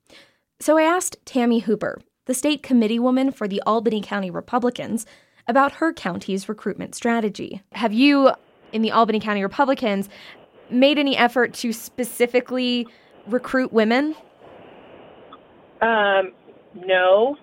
[0.60, 5.06] So I asked Tammy Hooper, the state committee woman for the Albany County Republicans,
[5.48, 7.62] about her county's recruitment strategy.
[7.72, 8.30] Have you,
[8.72, 10.10] in the Albany County Republicans,
[10.68, 12.86] made any effort to specifically
[13.26, 14.14] recruit women?
[15.80, 16.32] Um,
[16.74, 17.36] no,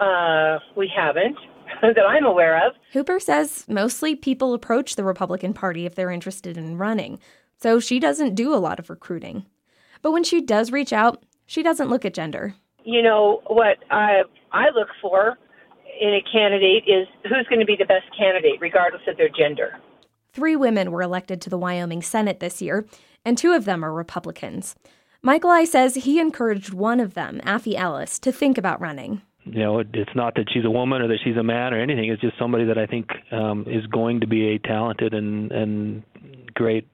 [0.00, 1.36] uh, we haven't
[1.82, 2.74] that I'm aware of.
[2.92, 7.18] Hooper says mostly people approach the Republican Party if they're interested in running
[7.56, 9.46] so she doesn't do a lot of recruiting.
[10.02, 12.54] But when she does reach out, she doesn't look at gender.
[12.84, 15.38] You know, what I, I look for
[16.00, 19.78] in a candidate is who's going to be the best candidate, regardless of their gender.
[20.32, 22.84] Three women were elected to the Wyoming Senate this year,
[23.24, 24.74] and two of them are Republicans.
[25.24, 29.22] Micheli says he encouraged one of them, Affie Ellis, to think about running.
[29.44, 32.10] You know, it's not that she's a woman or that she's a man or anything.
[32.10, 36.02] It's just somebody that I think um, is going to be a talented and, and
[36.54, 36.88] great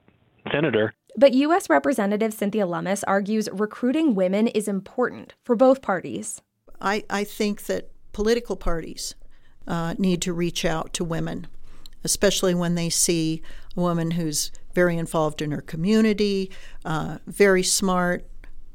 [0.53, 0.95] senator.
[1.17, 1.69] But U.S.
[1.69, 6.41] Representative Cynthia Lummis argues recruiting women is important for both parties.
[6.81, 9.15] I, I think that political parties
[9.67, 11.47] uh, need to reach out to women,
[12.05, 13.43] especially when they see
[13.77, 16.51] a woman who's very involved in her community,
[16.85, 18.27] uh, very smart,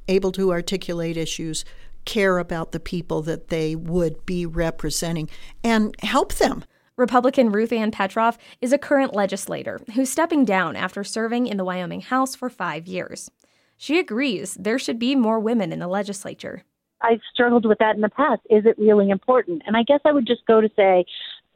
[0.08, 1.66] able to articulate issues,
[2.04, 5.30] care about the people that they would be representing,
[5.64, 6.64] and help them.
[6.98, 11.66] Republican Ruth Ann Petroff is a current legislator who's stepping down after serving in the
[11.66, 13.30] Wyoming House for five years.
[13.76, 16.64] She agrees there should be more women in the legislature.
[17.02, 18.42] I've struggled with that in the past.
[18.50, 19.64] Is it really important?
[19.68, 21.04] And I guess I would just go to say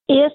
[0.10, 0.34] if,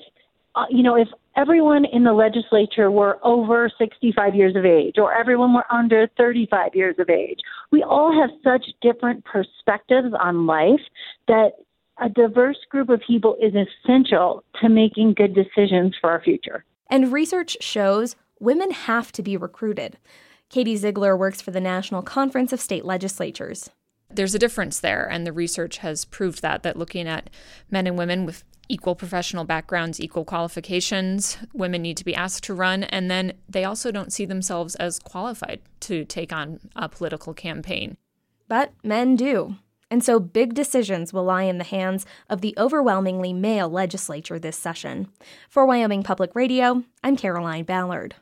[0.54, 5.12] uh, you know, if everyone in the legislature were over 65 years of age or
[5.12, 7.40] everyone were under 35 years of age,
[7.70, 10.80] we all have such different perspectives on life
[11.28, 11.50] that
[11.98, 16.64] a diverse group of people is essential to making good decisions for our future.
[16.90, 19.98] And research shows women have to be recruited.
[20.50, 23.70] Katie Ziegler works for the National Conference of State Legislatures.
[24.10, 27.30] There's a difference there, and the research has proved that, that looking at
[27.70, 32.54] men and women with equal professional backgrounds, equal qualifications, women need to be asked to
[32.54, 37.34] run, and then they also don't see themselves as qualified to take on a political
[37.34, 37.96] campaign.
[38.48, 39.56] But men do.
[39.94, 44.56] And so big decisions will lie in the hands of the overwhelmingly male legislature this
[44.56, 45.06] session.
[45.48, 48.16] For Wyoming Public Radio, I'm Caroline Ballard.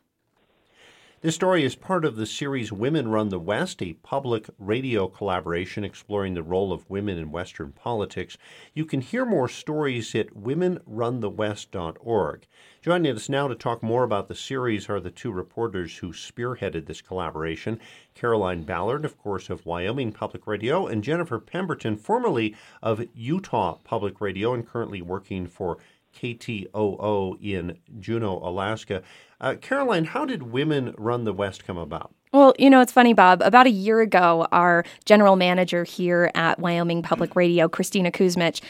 [1.23, 5.85] This story is part of the series Women Run the West, a public radio collaboration
[5.85, 8.37] exploring the role of women in Western politics.
[8.75, 12.47] You can hear more stories at womenrunthewest.org.
[12.81, 16.87] Joining us now to talk more about the series are the two reporters who spearheaded
[16.87, 17.79] this collaboration
[18.17, 24.21] Caroline Ballard, of course, of Wyoming Public Radio, and Jennifer Pemberton, formerly of Utah Public
[24.21, 25.79] Radio and currently working for
[26.14, 29.03] KTOO in Juneau, Alaska.
[29.40, 32.14] Uh, Caroline, how did Women Run the West come about?
[32.33, 33.42] Well, you know, it's funny, Bob.
[33.42, 38.62] About a year ago, our general manager here at Wyoming Public Radio, Christina Kuzmych,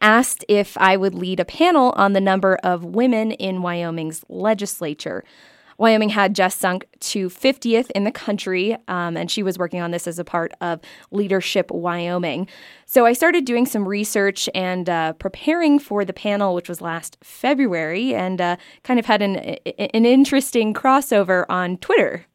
[0.00, 5.24] asked if I would lead a panel on the number of women in Wyoming's legislature.
[5.78, 9.92] Wyoming had just sunk to 50th in the country, um, and she was working on
[9.92, 10.80] this as a part of
[11.12, 12.48] Leadership Wyoming.
[12.84, 17.16] So I started doing some research and uh, preparing for the panel, which was last
[17.22, 22.26] February, and uh, kind of had an, an interesting crossover on Twitter.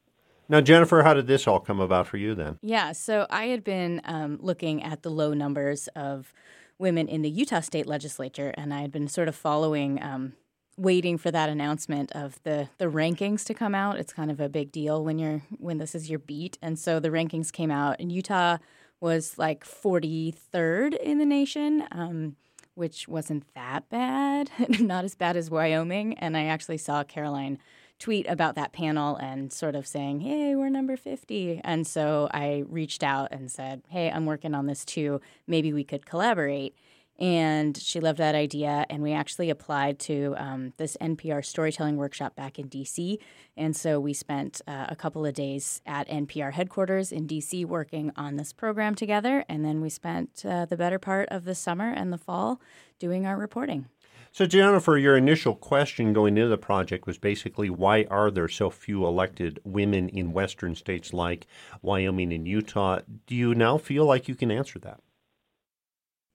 [0.48, 2.60] Now, Jennifer, how did this all come about for you then?
[2.62, 6.34] Yeah, so I had been um, looking at the low numbers of
[6.78, 10.34] women in the Utah state legislature, and I had been sort of following um,
[10.78, 13.98] waiting for that announcement of the the rankings to come out.
[13.98, 16.58] It's kind of a big deal when you're when this is your beat.
[16.62, 18.58] And so the rankings came out, and Utah
[19.00, 22.38] was like 43rd in the nation, um,
[22.74, 26.18] which wasn't that bad, not as bad as Wyoming.
[26.18, 27.60] And I actually saw Caroline
[28.00, 32.64] tweet about that panel and sort of saying, "Hey, we're number 50." And so I
[32.68, 35.22] reached out and said, "Hey, I'm working on this too.
[35.48, 36.76] Maybe we could collaborate."
[37.20, 38.86] And she loved that idea.
[38.90, 43.18] And we actually applied to um, this NPR storytelling workshop back in DC.
[43.56, 48.12] And so we spent uh, a couple of days at NPR headquarters in DC working
[48.16, 49.46] on this program together.
[49.48, 52.60] And then we spent uh, the better part of the summer and the fall
[53.00, 53.88] doing our reporting.
[54.32, 58.72] So, Jennifer, your initial question going into the project was basically why are there so
[58.72, 61.46] few elected women in western states like
[61.84, 63.02] Wyoming and Utah?
[63.28, 65.02] Do you now feel like you can answer that?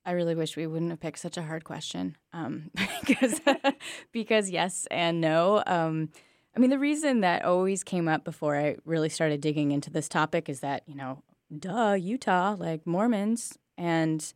[0.09, 2.71] I really wish we wouldn't have picked such a hard question um,
[3.07, 3.43] because
[4.11, 5.63] because yes and no.
[5.67, 6.09] Um,
[6.57, 10.09] I mean, the reason that always came up before I really started digging into this
[10.09, 11.23] topic is that you know,
[11.59, 14.33] duh, Utah, like Mormons, and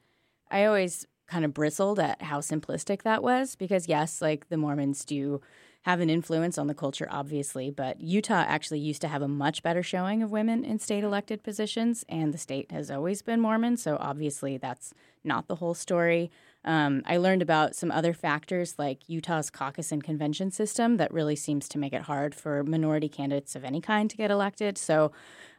[0.50, 5.06] I always kind of bristled at how simplistic that was because yes, like the Mormons
[5.06, 5.40] do
[5.83, 9.62] have an influence on the culture, obviously, but Utah actually used to have a much
[9.62, 13.77] better showing of women in state elected positions, and the state has always been Mormon,
[13.77, 16.31] so obviously that's not the whole story.
[16.64, 21.35] Um, I learned about some other factors like Utah's caucus and convention system that really
[21.35, 24.79] seems to make it hard for minority candidates of any kind to get elected.
[24.79, 25.11] So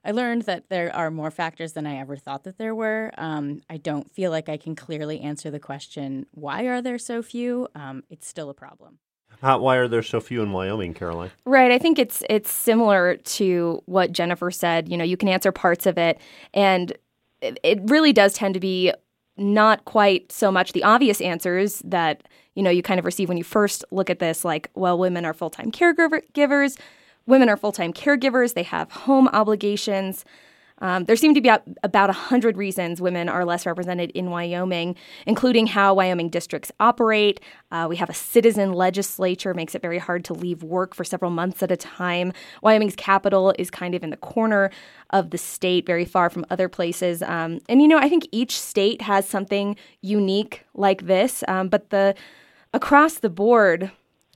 [0.05, 3.11] I learned that there are more factors than I ever thought that there were.
[3.17, 7.21] Um, I don't feel like I can clearly answer the question, why are there so
[7.21, 7.67] few?
[7.75, 8.99] Um, it's still a problem.
[9.43, 11.29] How, why are there so few in Wyoming, Caroline?
[11.43, 11.69] Right.
[11.69, 14.87] I think it's it's similar to what Jennifer said.
[14.87, 16.17] You know, you can answer parts of it,
[16.53, 16.93] and
[17.41, 18.93] it, it really does tend to be
[19.35, 22.23] not quite so much the obvious answers that
[22.55, 25.25] you know you kind of receive when you first look at this, like, well, women
[25.25, 26.79] are full time caregivers.
[27.25, 28.53] Women are full time caregivers.
[28.53, 30.23] They have home obligations.
[30.79, 34.95] Um, there seem to be about 100 reasons women are less represented in Wyoming,
[35.25, 37.39] including how Wyoming districts operate.
[37.71, 41.31] Uh, we have a citizen legislature, makes it very hard to leave work for several
[41.31, 42.33] months at a time.
[42.61, 44.71] Wyoming's capital is kind of in the corner
[45.11, 47.21] of the state, very far from other places.
[47.21, 51.89] Um, and, you know, I think each state has something unique like this, um, but
[51.91, 52.15] the
[52.73, 53.91] across the board,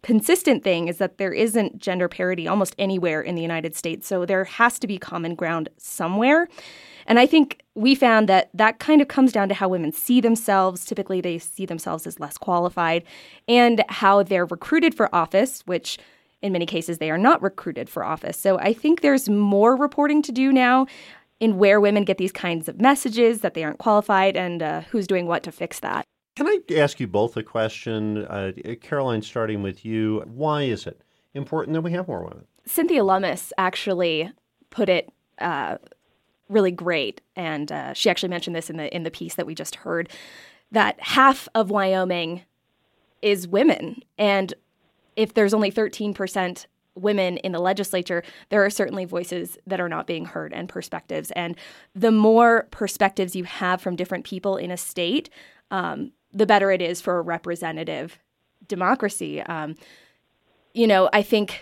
[0.07, 4.07] consistent thing is that there isn't gender parity almost anywhere in the United States.
[4.07, 6.47] So there has to be common ground somewhere.
[7.07, 10.21] And I think we found that that kind of comes down to how women see
[10.21, 10.85] themselves.
[10.85, 13.03] Typically, they see themselves as less qualified,
[13.49, 15.97] and how they're recruited for office, which
[16.41, 18.39] in many cases they are not recruited for office.
[18.39, 20.87] So I think there's more reporting to do now
[21.41, 25.05] in where women get these kinds of messages that they aren't qualified and uh, who's
[25.05, 26.05] doing what to fix that.
[26.37, 28.23] Can I ask you both a question?
[28.27, 30.23] Uh, Caroline, starting with you.
[30.27, 31.01] Why is it
[31.33, 32.45] important that we have more women?
[32.63, 34.31] Cynthia Lummis actually
[34.69, 35.77] put it uh,
[36.47, 39.55] really great, and uh, she actually mentioned this in the in the piece that we
[39.55, 40.11] just heard.
[40.71, 42.43] That half of Wyoming
[43.23, 44.53] is women, and
[45.15, 49.89] if there's only 13 percent women in the legislature, there are certainly voices that are
[49.89, 51.31] not being heard and perspectives.
[51.31, 51.57] And
[51.95, 55.31] the more perspectives you have from different people in a state,
[55.71, 58.19] um, the better it is for a representative
[58.67, 59.41] democracy.
[59.41, 59.75] Um,
[60.73, 61.61] you know, I think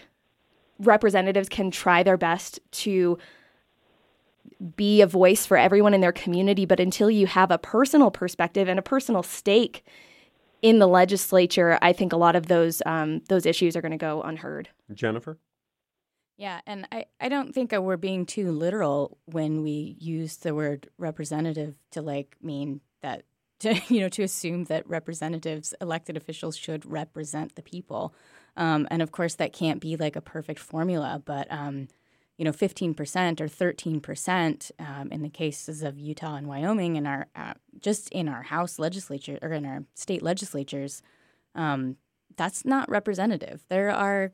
[0.80, 3.18] representatives can try their best to
[4.76, 8.68] be a voice for everyone in their community, but until you have a personal perspective
[8.68, 9.86] and a personal stake
[10.61, 13.97] in the legislature, I think a lot of those um, those issues are going to
[13.97, 14.70] go unheard.
[14.93, 15.38] Jennifer.
[16.38, 20.89] Yeah, and I, I don't think we're being too literal when we use the word
[20.97, 23.24] representative to like mean that
[23.60, 28.14] to you know to assume that representatives elected officials should represent the people,
[28.58, 31.88] um, and of course that can't be like a perfect formula, but um,
[32.38, 37.28] you know, 15% or 13% um, in the cases of Utah and Wyoming in our
[37.36, 41.01] uh, just in our House legislature or in our state legislatures,
[41.53, 41.95] um,
[42.36, 43.64] that's not representative.
[43.70, 44.34] There are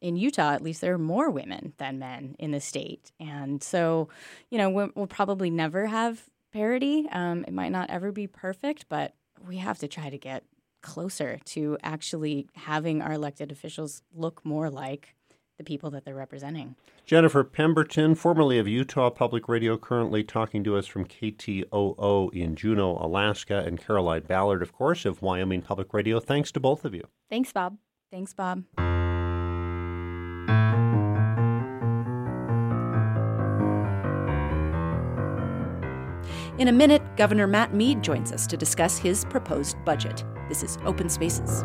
[0.00, 4.08] in Utah, at least, there are more women than men in the state, and so
[4.50, 7.06] you know we'll, we'll probably never have parity.
[7.10, 9.14] Um, it might not ever be perfect, but
[9.46, 10.44] we have to try to get
[10.82, 15.14] closer to actually having our elected officials look more like
[15.58, 16.76] the people that they're representing.
[17.04, 22.98] Jennifer Pemberton, formerly of Utah Public Radio, currently talking to us from KTOO in Juneau,
[23.00, 26.20] Alaska, and Caroline Ballard, of course, of Wyoming Public Radio.
[26.20, 27.04] Thanks to both of you.
[27.30, 27.78] Thanks, Bob.
[28.10, 28.64] Thanks, Bob.
[36.58, 40.24] In a minute, Governor Matt Mead joins us to discuss his proposed budget.
[40.48, 41.64] This is Open Spaces.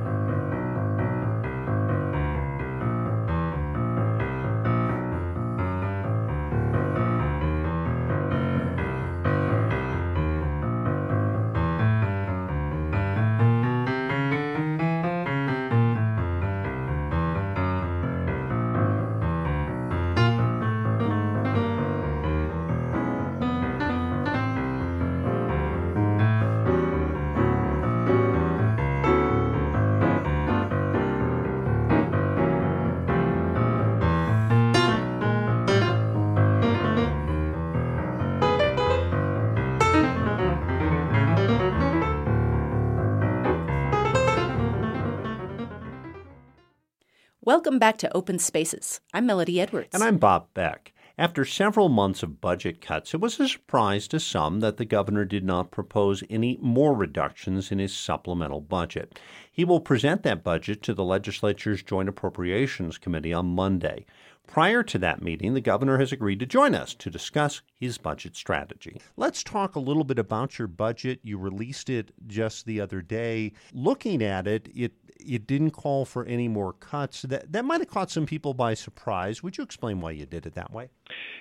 [47.71, 48.99] Welcome back to Open Spaces.
[49.13, 49.91] I'm Melody Edwards.
[49.93, 50.91] And I'm Bob Beck.
[51.17, 55.23] After several months of budget cuts, it was a surprise to some that the governor
[55.23, 59.17] did not propose any more reductions in his supplemental budget.
[59.49, 64.05] He will present that budget to the legislature's Joint Appropriations Committee on Monday.
[64.51, 68.35] Prior to that meeting, the governor has agreed to join us to discuss his budget
[68.35, 68.99] strategy.
[69.15, 71.21] Let's talk a little bit about your budget.
[71.23, 73.53] You released it just the other day.
[73.73, 74.91] Looking at it, it
[75.25, 77.21] it didn't call for any more cuts.
[77.21, 79.41] That that might have caught some people by surprise.
[79.41, 80.89] Would you explain why you did it that way?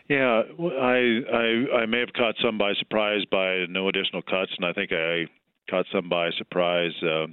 [0.08, 0.42] Yeah,
[0.80, 4.72] I I, I may have caught some by surprise by no additional cuts, and I
[4.72, 5.26] think I
[5.68, 7.26] caught some by surprise uh,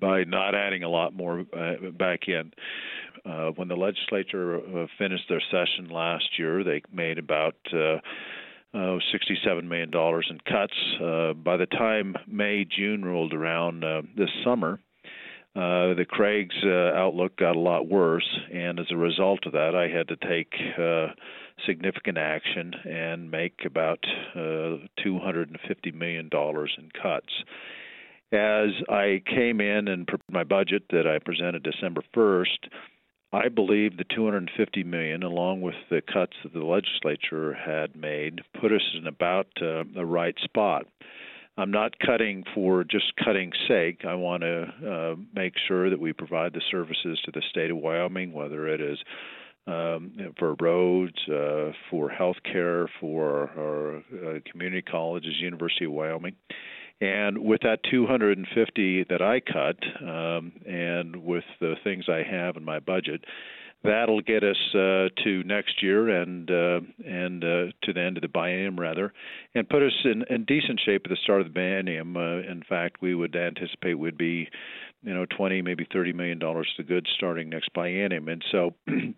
[0.00, 2.52] by not adding a lot more uh, back in.
[3.24, 7.96] Uh, when the legislature uh, finished their session last year, they made about uh,
[8.74, 10.72] uh, $67 million in cuts.
[11.02, 14.80] Uh, by the time May, June rolled around uh, this summer,
[15.54, 16.64] the CREG's
[16.94, 20.54] outlook got a lot worse, and as a result of that, I had to take
[21.66, 27.32] significant action and make about uh, $250 million in cuts.
[28.32, 32.68] As I came in and prepared my budget that I presented December 1st,
[33.32, 38.72] I believe the 250 million, along with the cuts that the legislature had made, put
[38.72, 40.86] us in about uh, the right spot.
[41.56, 44.04] I'm not cutting for just cutting sake.
[44.06, 47.78] I want to uh, make sure that we provide the services to the state of
[47.78, 48.98] Wyoming, whether it is
[49.66, 56.36] um, for roads, uh, for health care, for our uh, community colleges, University of Wyoming.
[57.00, 62.64] And with that 250 that I cut, um, and with the things I have in
[62.64, 63.24] my budget,
[63.84, 68.22] that'll get us uh, to next year and uh, and uh, to the end of
[68.22, 69.12] the biennium rather,
[69.54, 72.16] and put us in, in decent shape at the start of the biennium.
[72.16, 74.48] Uh, in fact, we would anticipate would be,
[75.02, 78.74] you know, 20 maybe 30 million dollars to good starting next biennium, and so.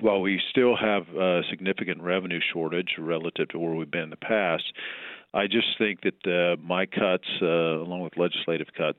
[0.00, 4.16] while we still have a significant revenue shortage relative to where we've been in the
[4.16, 4.62] past,
[5.34, 8.98] I just think that uh, my cuts, uh, along with legislative cuts,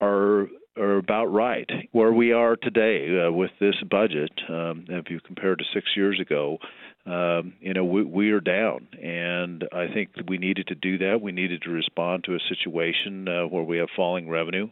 [0.00, 0.48] are
[0.78, 4.30] are about right where we are today uh, with this budget.
[4.48, 6.58] Um, if you compare to six years ago,
[7.06, 11.20] um, you know we, we are down, and I think we needed to do that.
[11.20, 14.68] We needed to respond to a situation uh, where we have falling revenue.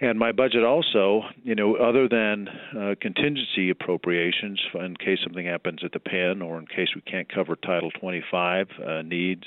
[0.00, 5.80] And my budget also, you know, other than uh, contingency appropriations in case something happens
[5.84, 9.44] at the pen or in case we can't cover Title 25 uh, needs,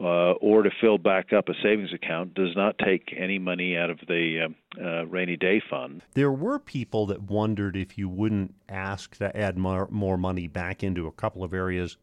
[0.00, 3.90] uh, or to fill back up a savings account does not take any money out
[3.90, 6.02] of the uh, uh, rainy day fund.
[6.14, 10.82] There were people that wondered if you wouldn't ask to add more, more money back
[10.82, 11.96] into a couple of areas.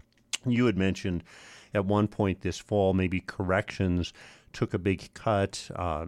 [0.45, 1.23] You had mentioned
[1.73, 4.13] at one point this fall maybe corrections
[4.53, 5.69] took a big cut.
[5.75, 6.07] Uh,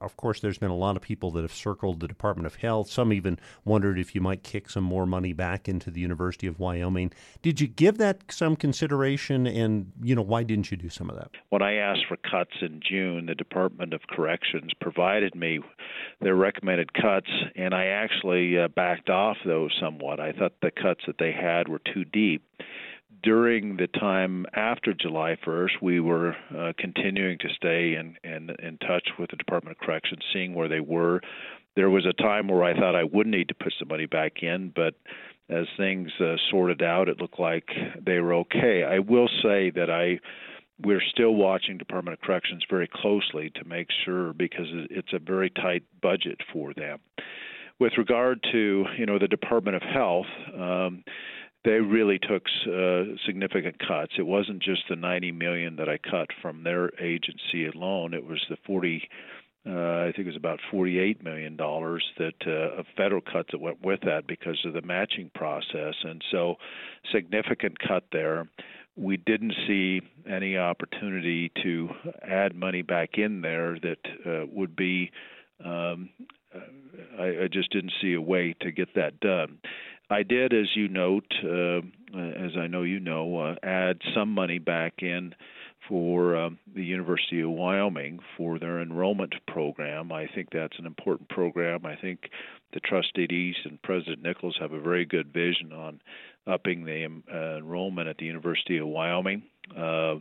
[0.00, 2.90] of course, there's been a lot of people that have circled the Department of Health.
[2.90, 6.58] Some even wondered if you might kick some more money back into the University of
[6.58, 7.12] Wyoming.
[7.42, 9.46] Did you give that some consideration?
[9.46, 11.30] And, you know, why didn't you do some of that?
[11.50, 15.60] When I asked for cuts in June, the Department of Corrections provided me
[16.20, 20.20] their recommended cuts, and I actually uh, backed off those somewhat.
[20.20, 22.44] I thought the cuts that they had were too deep
[23.24, 28.76] during the time after July 1st, we were uh, continuing to stay in, in, in
[28.78, 31.22] touch with the Department of Corrections, seeing where they were.
[31.74, 34.42] There was a time where I thought I would need to put some money back
[34.42, 34.94] in, but
[35.48, 37.68] as things uh, sorted out, it looked like
[38.04, 38.84] they were okay.
[38.84, 40.20] I will say that I
[40.84, 45.48] we're still watching Department of Corrections very closely to make sure because it's a very
[45.48, 46.98] tight budget for them.
[47.78, 50.26] With regard to you know the Department of Health.
[50.54, 51.04] Um,
[51.64, 54.12] they really took uh, significant cuts.
[54.18, 58.12] It wasn't just the 90 million that I cut from their agency alone.
[58.12, 59.08] It was the 40.
[59.66, 63.60] Uh, I think it was about 48 million dollars that uh, of federal cuts that
[63.60, 66.56] went with that because of the matching process, and so
[67.12, 68.46] significant cut there.
[68.96, 71.88] We didn't see any opportunity to
[72.22, 75.10] add money back in there that uh, would be.
[75.64, 76.10] Um,
[77.18, 79.58] I, I just didn't see a way to get that done.
[80.10, 81.78] I did, as you note, uh,
[82.14, 85.34] as I know you know, uh, add some money back in
[85.88, 90.12] for um, the University of Wyoming for their enrollment program.
[90.12, 91.84] I think that's an important program.
[91.84, 92.20] I think
[92.72, 96.00] the trustees and President Nichols have a very good vision on
[96.46, 99.42] upping the um, uh, enrollment at the University of Wyoming.
[99.76, 100.16] Uh,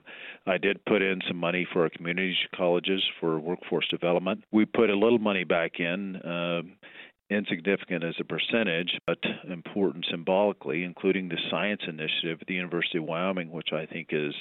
[0.48, 4.44] I did put in some money for our community colleges for workforce development.
[4.52, 6.16] We put a little money back in.
[6.16, 6.62] Uh,
[7.34, 9.20] insignificant as a percentage, but
[9.50, 14.34] important symbolically, including the science initiative at the University of Wyoming, which I think is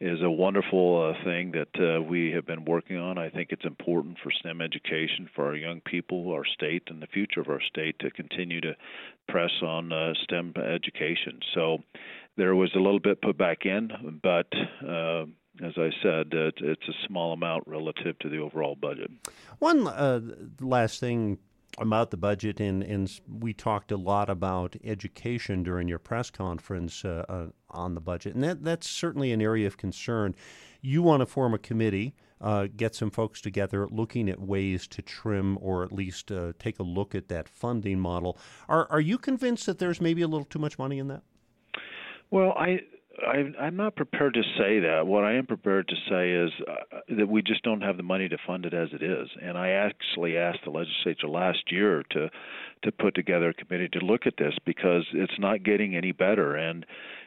[0.00, 3.18] is a wonderful uh, thing that uh, we have been working on.
[3.18, 7.06] I think it's important for STEM education for our young people, our state, and the
[7.06, 8.74] future of our state to continue to
[9.28, 11.38] press on uh, STEM education.
[11.54, 11.78] So
[12.36, 14.48] there was a little bit put back in, but
[14.84, 15.26] uh,
[15.62, 19.10] as I said, uh, it's a small amount relative to the overall budget.
[19.60, 20.20] One uh,
[20.60, 21.38] last thing
[21.78, 27.04] about the budget, and, and we talked a lot about education during your press conference
[27.04, 30.34] uh, uh, on the budget, and that, that's certainly an area of concern.
[30.80, 35.00] You want to form a committee, uh, get some folks together looking at ways to
[35.02, 38.36] trim or at least uh, take a look at that funding model.
[38.68, 41.22] Are, are you convinced that there's maybe a little too much money in that?
[42.30, 42.80] Well, I
[43.26, 45.06] I, I'm not prepared to say that.
[45.06, 48.28] What I am prepared to say is uh, that we just don't have the money
[48.28, 49.28] to fund it as it is.
[49.40, 52.30] And I actually asked the legislature last year to
[52.84, 56.56] to put together a committee to look at this because it's not getting any better.
[56.56, 56.86] And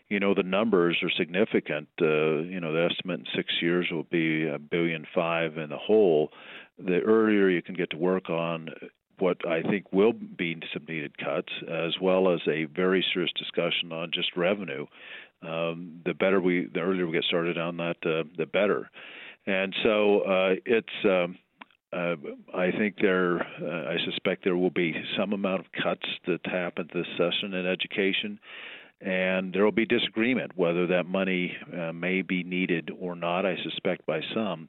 [0.09, 1.87] you know the numbers are significant.
[2.01, 5.77] Uh, you know the estimate in six years will be a billion five in the
[5.77, 6.31] hole.
[6.77, 8.69] The earlier you can get to work on
[9.19, 13.93] what I think will be some needed cuts, as well as a very serious discussion
[13.93, 14.85] on just revenue
[15.41, 18.89] um, the better we, the earlier we get started on that, uh, the better.
[19.45, 20.87] And so uh, it's.
[21.03, 21.37] Um,
[21.93, 22.15] uh,
[22.53, 26.89] I think there, uh, I suspect there will be some amount of cuts that happen
[26.93, 28.37] this session in education,
[28.99, 33.45] and there will be disagreement whether that money uh, may be needed or not.
[33.45, 34.67] I suspect by some,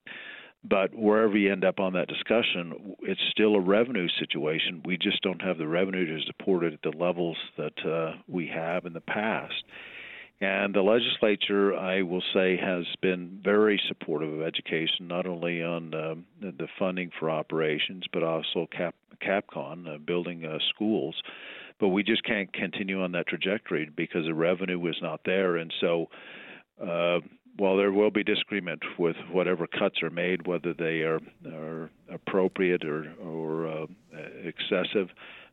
[0.62, 4.82] but wherever you end up on that discussion, it's still a revenue situation.
[4.84, 8.46] We just don't have the revenue to support it at the levels that uh, we
[8.48, 9.64] have in the past.
[10.40, 15.94] And the legislature, I will say, has been very supportive of education, not only on
[15.94, 21.14] um, the funding for operations, but also Cap, Capcon, uh, building uh, schools.
[21.80, 25.56] But we just can't continue on that trajectory because the revenue is not there.
[25.56, 26.06] And so,
[26.82, 27.20] uh,
[27.58, 32.84] while there will be disagreement with whatever cuts are made, whether they are, are appropriate
[32.84, 33.86] or, or uh,
[34.44, 35.08] excessive,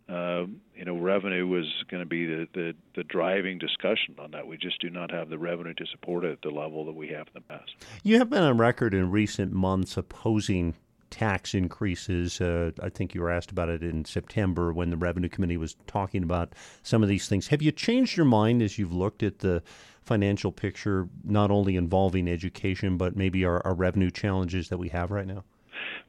[0.09, 0.45] uh,
[0.75, 4.45] you know, revenue was going to be the, the, the driving discussion on that.
[4.45, 7.07] We just do not have the revenue to support it at the level that we
[7.09, 7.71] have in the past.
[8.03, 10.75] You have been on record in recent months opposing
[11.09, 12.41] tax increases.
[12.41, 15.75] Uh, I think you were asked about it in September when the Revenue Committee was
[15.85, 17.47] talking about some of these things.
[17.47, 19.61] Have you changed your mind as you've looked at the
[20.01, 25.11] financial picture, not only involving education, but maybe our, our revenue challenges that we have
[25.11, 25.43] right now?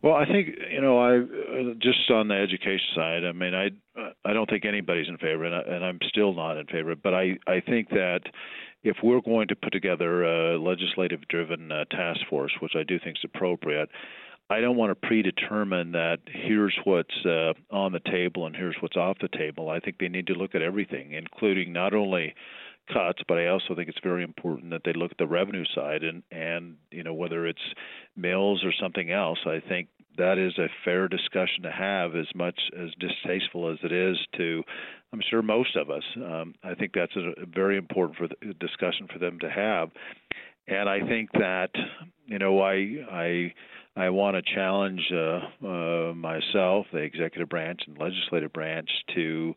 [0.03, 1.21] Well, I think you know, I
[1.79, 3.25] just on the education side.
[3.25, 3.71] I mean, I
[4.25, 6.95] I don't think anybody's in favor, and, I, and I'm still not in favor.
[6.95, 8.21] But I I think that
[8.83, 13.17] if we're going to put together a legislative-driven uh, task force, which I do think
[13.17, 13.89] is appropriate,
[14.51, 18.97] I don't want to predetermine that here's what's uh, on the table and here's what's
[18.97, 19.71] off the table.
[19.71, 22.35] I think they need to look at everything, including not only
[22.93, 26.03] cuts, but I also think it's very important that they look at the revenue side
[26.03, 27.59] and and you know whether it's
[28.17, 29.39] mills or something else.
[29.47, 33.91] I think that is a fair discussion to have, as much as distasteful as it
[33.91, 34.63] is to,
[35.13, 36.05] I'm sure most of us.
[36.17, 39.91] Um, I think that's a, very important for the discussion for them to have,
[40.69, 41.71] and I think that
[42.27, 43.55] you know I I.
[43.97, 49.55] I want to challenge uh, uh, myself, the executive branch and legislative branch, to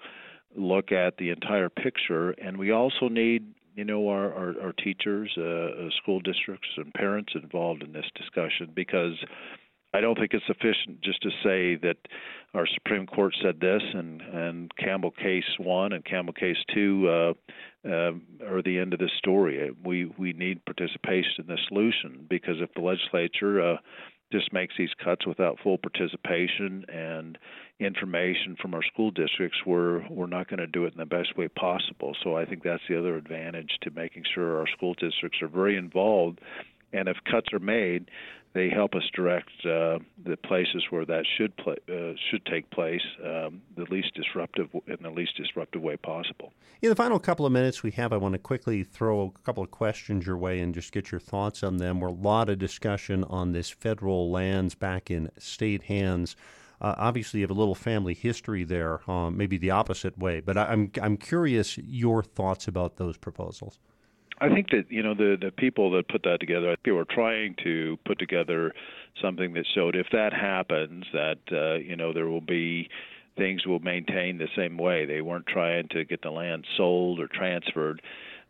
[0.58, 3.46] look at the entire picture, and we also need
[3.76, 8.06] you know our our, our teachers, uh, uh, school districts, and parents involved in this
[8.16, 9.14] discussion because
[9.94, 11.98] I don't think it's sufficient just to say that
[12.54, 17.34] our Supreme Court said this and and Campbell case one and Campbell case two uh,
[17.88, 18.12] uh,
[18.46, 19.72] are the end of the story.
[19.84, 23.78] We we need participation in the solution because if the legislature uh,
[24.32, 27.38] just makes these cuts without full participation and
[27.80, 31.38] information from our school districts, we're we're not going to do it in the best
[31.38, 32.16] way possible.
[32.24, 35.78] So I think that's the other advantage to making sure our school districts are very
[35.78, 36.40] involved.
[36.94, 38.10] And if cuts are made,
[38.54, 43.62] they help us direct uh, the places where that should uh, should take place um,
[43.76, 46.54] the least disruptive in the least disruptive way possible.
[46.82, 49.64] In the final couple of minutes we have, I want to quickly throw a couple
[49.64, 52.00] of questions your way and just get your thoughts on them.
[52.00, 56.36] We're a lot of discussion on this federal lands back in state hands.
[56.80, 60.40] Uh, obviously, you have a little family history there, um, maybe the opposite way.
[60.40, 63.80] But I, I'm I'm curious your thoughts about those proposals.
[64.40, 67.56] I think that you know the the people that put that together, people are trying
[67.64, 68.74] to put together
[69.22, 72.90] something that showed if that happens, that uh, you know there will be
[73.36, 75.06] things will maintain the same way.
[75.06, 78.02] They weren't trying to get the land sold or transferred.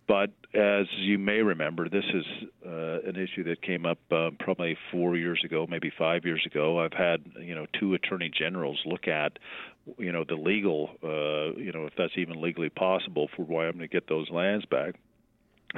[0.08, 2.24] But as you may remember, this is
[2.66, 6.80] uh, an issue that came up uh, probably four years ago, maybe five years ago.
[6.80, 9.38] I've had you know two attorney generals look at
[9.98, 13.88] you know the legal, uh, you know if that's even legally possible for Wyoming to
[13.88, 14.96] get those lands back.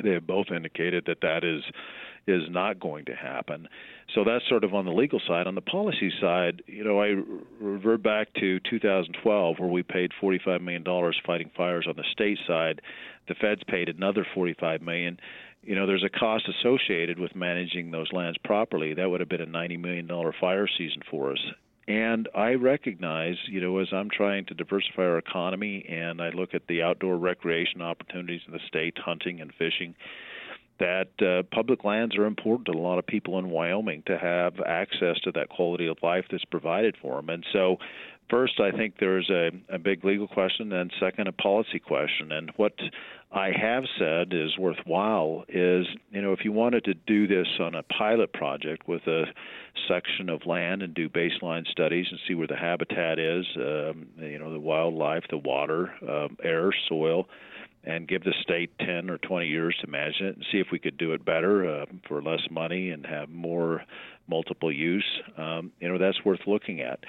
[0.03, 1.63] They have both indicated that that is
[2.27, 3.67] is not going to happen.
[4.13, 5.47] So that's sort of on the legal side.
[5.47, 7.15] On the policy side, you know, I
[7.59, 12.37] revert back to 2012 where we paid 45 million dollars fighting fires on the state
[12.47, 12.81] side.
[13.27, 15.19] The feds paid another 45 million.
[15.63, 18.93] You know, there's a cost associated with managing those lands properly.
[18.93, 21.39] That would have been a 90 million dollar fire season for us.
[21.89, 26.53] And I recognize, you know, as I'm trying to diversify our economy and I look
[26.53, 29.95] at the outdoor recreation opportunities in the state, hunting and fishing,
[30.77, 34.59] that uh, public lands are important to a lot of people in Wyoming to have
[34.67, 37.29] access to that quality of life that's provided for them.
[37.29, 37.77] And so,
[38.29, 42.31] first, I think there's a, a big legal question, and second, a policy question.
[42.31, 42.73] And what
[43.31, 47.75] I have said is worthwhile is, you know, if you wanted to do this on
[47.75, 49.25] a pilot project with a
[49.87, 54.39] section of land and do baseline studies and see where the habitat is, um, you
[54.39, 57.27] know, the wildlife, the water, um, air, soil,
[57.83, 60.79] and give the state 10 or 20 years to manage it and see if we
[60.79, 63.83] could do it better uh, for less money and have more
[64.27, 65.05] multiple use,
[65.37, 66.99] um, you know, that's worth looking at.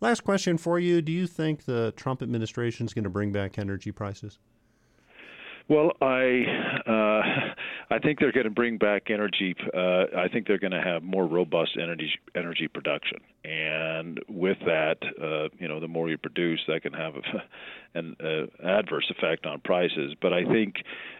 [0.00, 1.02] Last question for you.
[1.02, 4.38] Do you think the Trump administration is going to bring back energy prices?
[5.68, 6.44] Well, I
[6.86, 9.54] uh, I think they're going to bring back energy.
[9.74, 14.96] Uh, I think they're going to have more robust energy energy production, and with that,
[15.22, 18.16] uh, you know, the more you produce, that can have a, an
[18.64, 20.14] adverse effect on prices.
[20.22, 20.76] But I think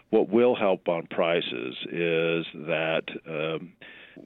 [0.08, 3.02] what will help on prices is that.
[3.28, 3.72] Um,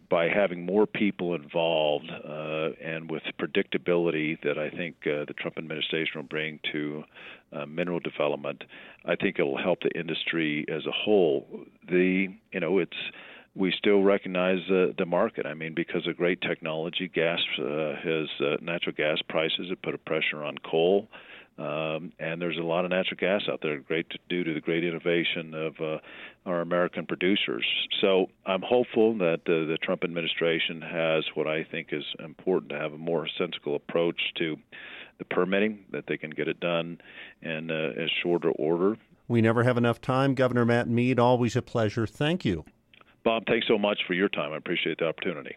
[0.08, 5.58] by having more people involved uh, and with predictability that I think uh, the Trump
[5.58, 7.04] administration will bring to
[7.52, 8.64] uh, mineral development,
[9.04, 11.46] I think it will help the industry as a whole.
[11.88, 12.96] The you know it's
[13.54, 15.44] we still recognize uh, the market.
[15.46, 19.94] I mean, because of great technology, gas uh, has uh, natural gas prices have put
[19.94, 21.08] a pressure on coal.
[21.58, 24.60] Um, and there's a lot of natural gas out there, great to, due to the
[24.60, 25.98] great innovation of uh,
[26.46, 27.66] our American producers.
[28.00, 32.78] So I'm hopeful that uh, the Trump administration has what I think is important to
[32.78, 34.56] have a more sensible approach to
[35.18, 36.98] the permitting, that they can get it done
[37.42, 38.96] in uh, a shorter order.
[39.28, 40.34] We never have enough time.
[40.34, 42.06] Governor Matt Mead, always a pleasure.
[42.06, 42.64] Thank you.
[43.24, 44.52] Bob, thanks so much for your time.
[44.52, 45.56] I appreciate the opportunity.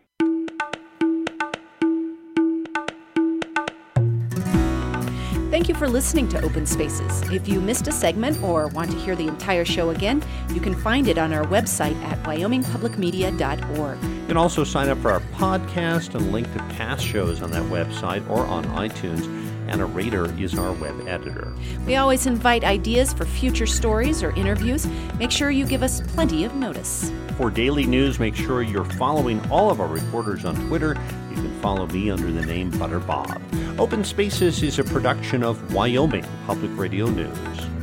[5.56, 7.22] Thank you for listening to Open Spaces.
[7.32, 10.76] If you missed a segment or want to hear the entire show again, you can
[10.76, 14.04] find it on our website at wyomingpublicmedia.org.
[14.04, 17.64] You can also sign up for our podcast and link to past shows on that
[17.72, 19.26] website or on iTunes.
[19.70, 21.54] Anna Rader is our web editor.
[21.86, 24.86] We always invite ideas for future stories or interviews.
[25.18, 27.14] Make sure you give us plenty of notice.
[27.38, 30.98] For daily news, make sure you're following all of our reporters on Twitter.
[31.36, 33.42] You can follow me under the name Butter Bob.
[33.78, 37.75] Open Spaces is a production of Wyoming Public Radio News.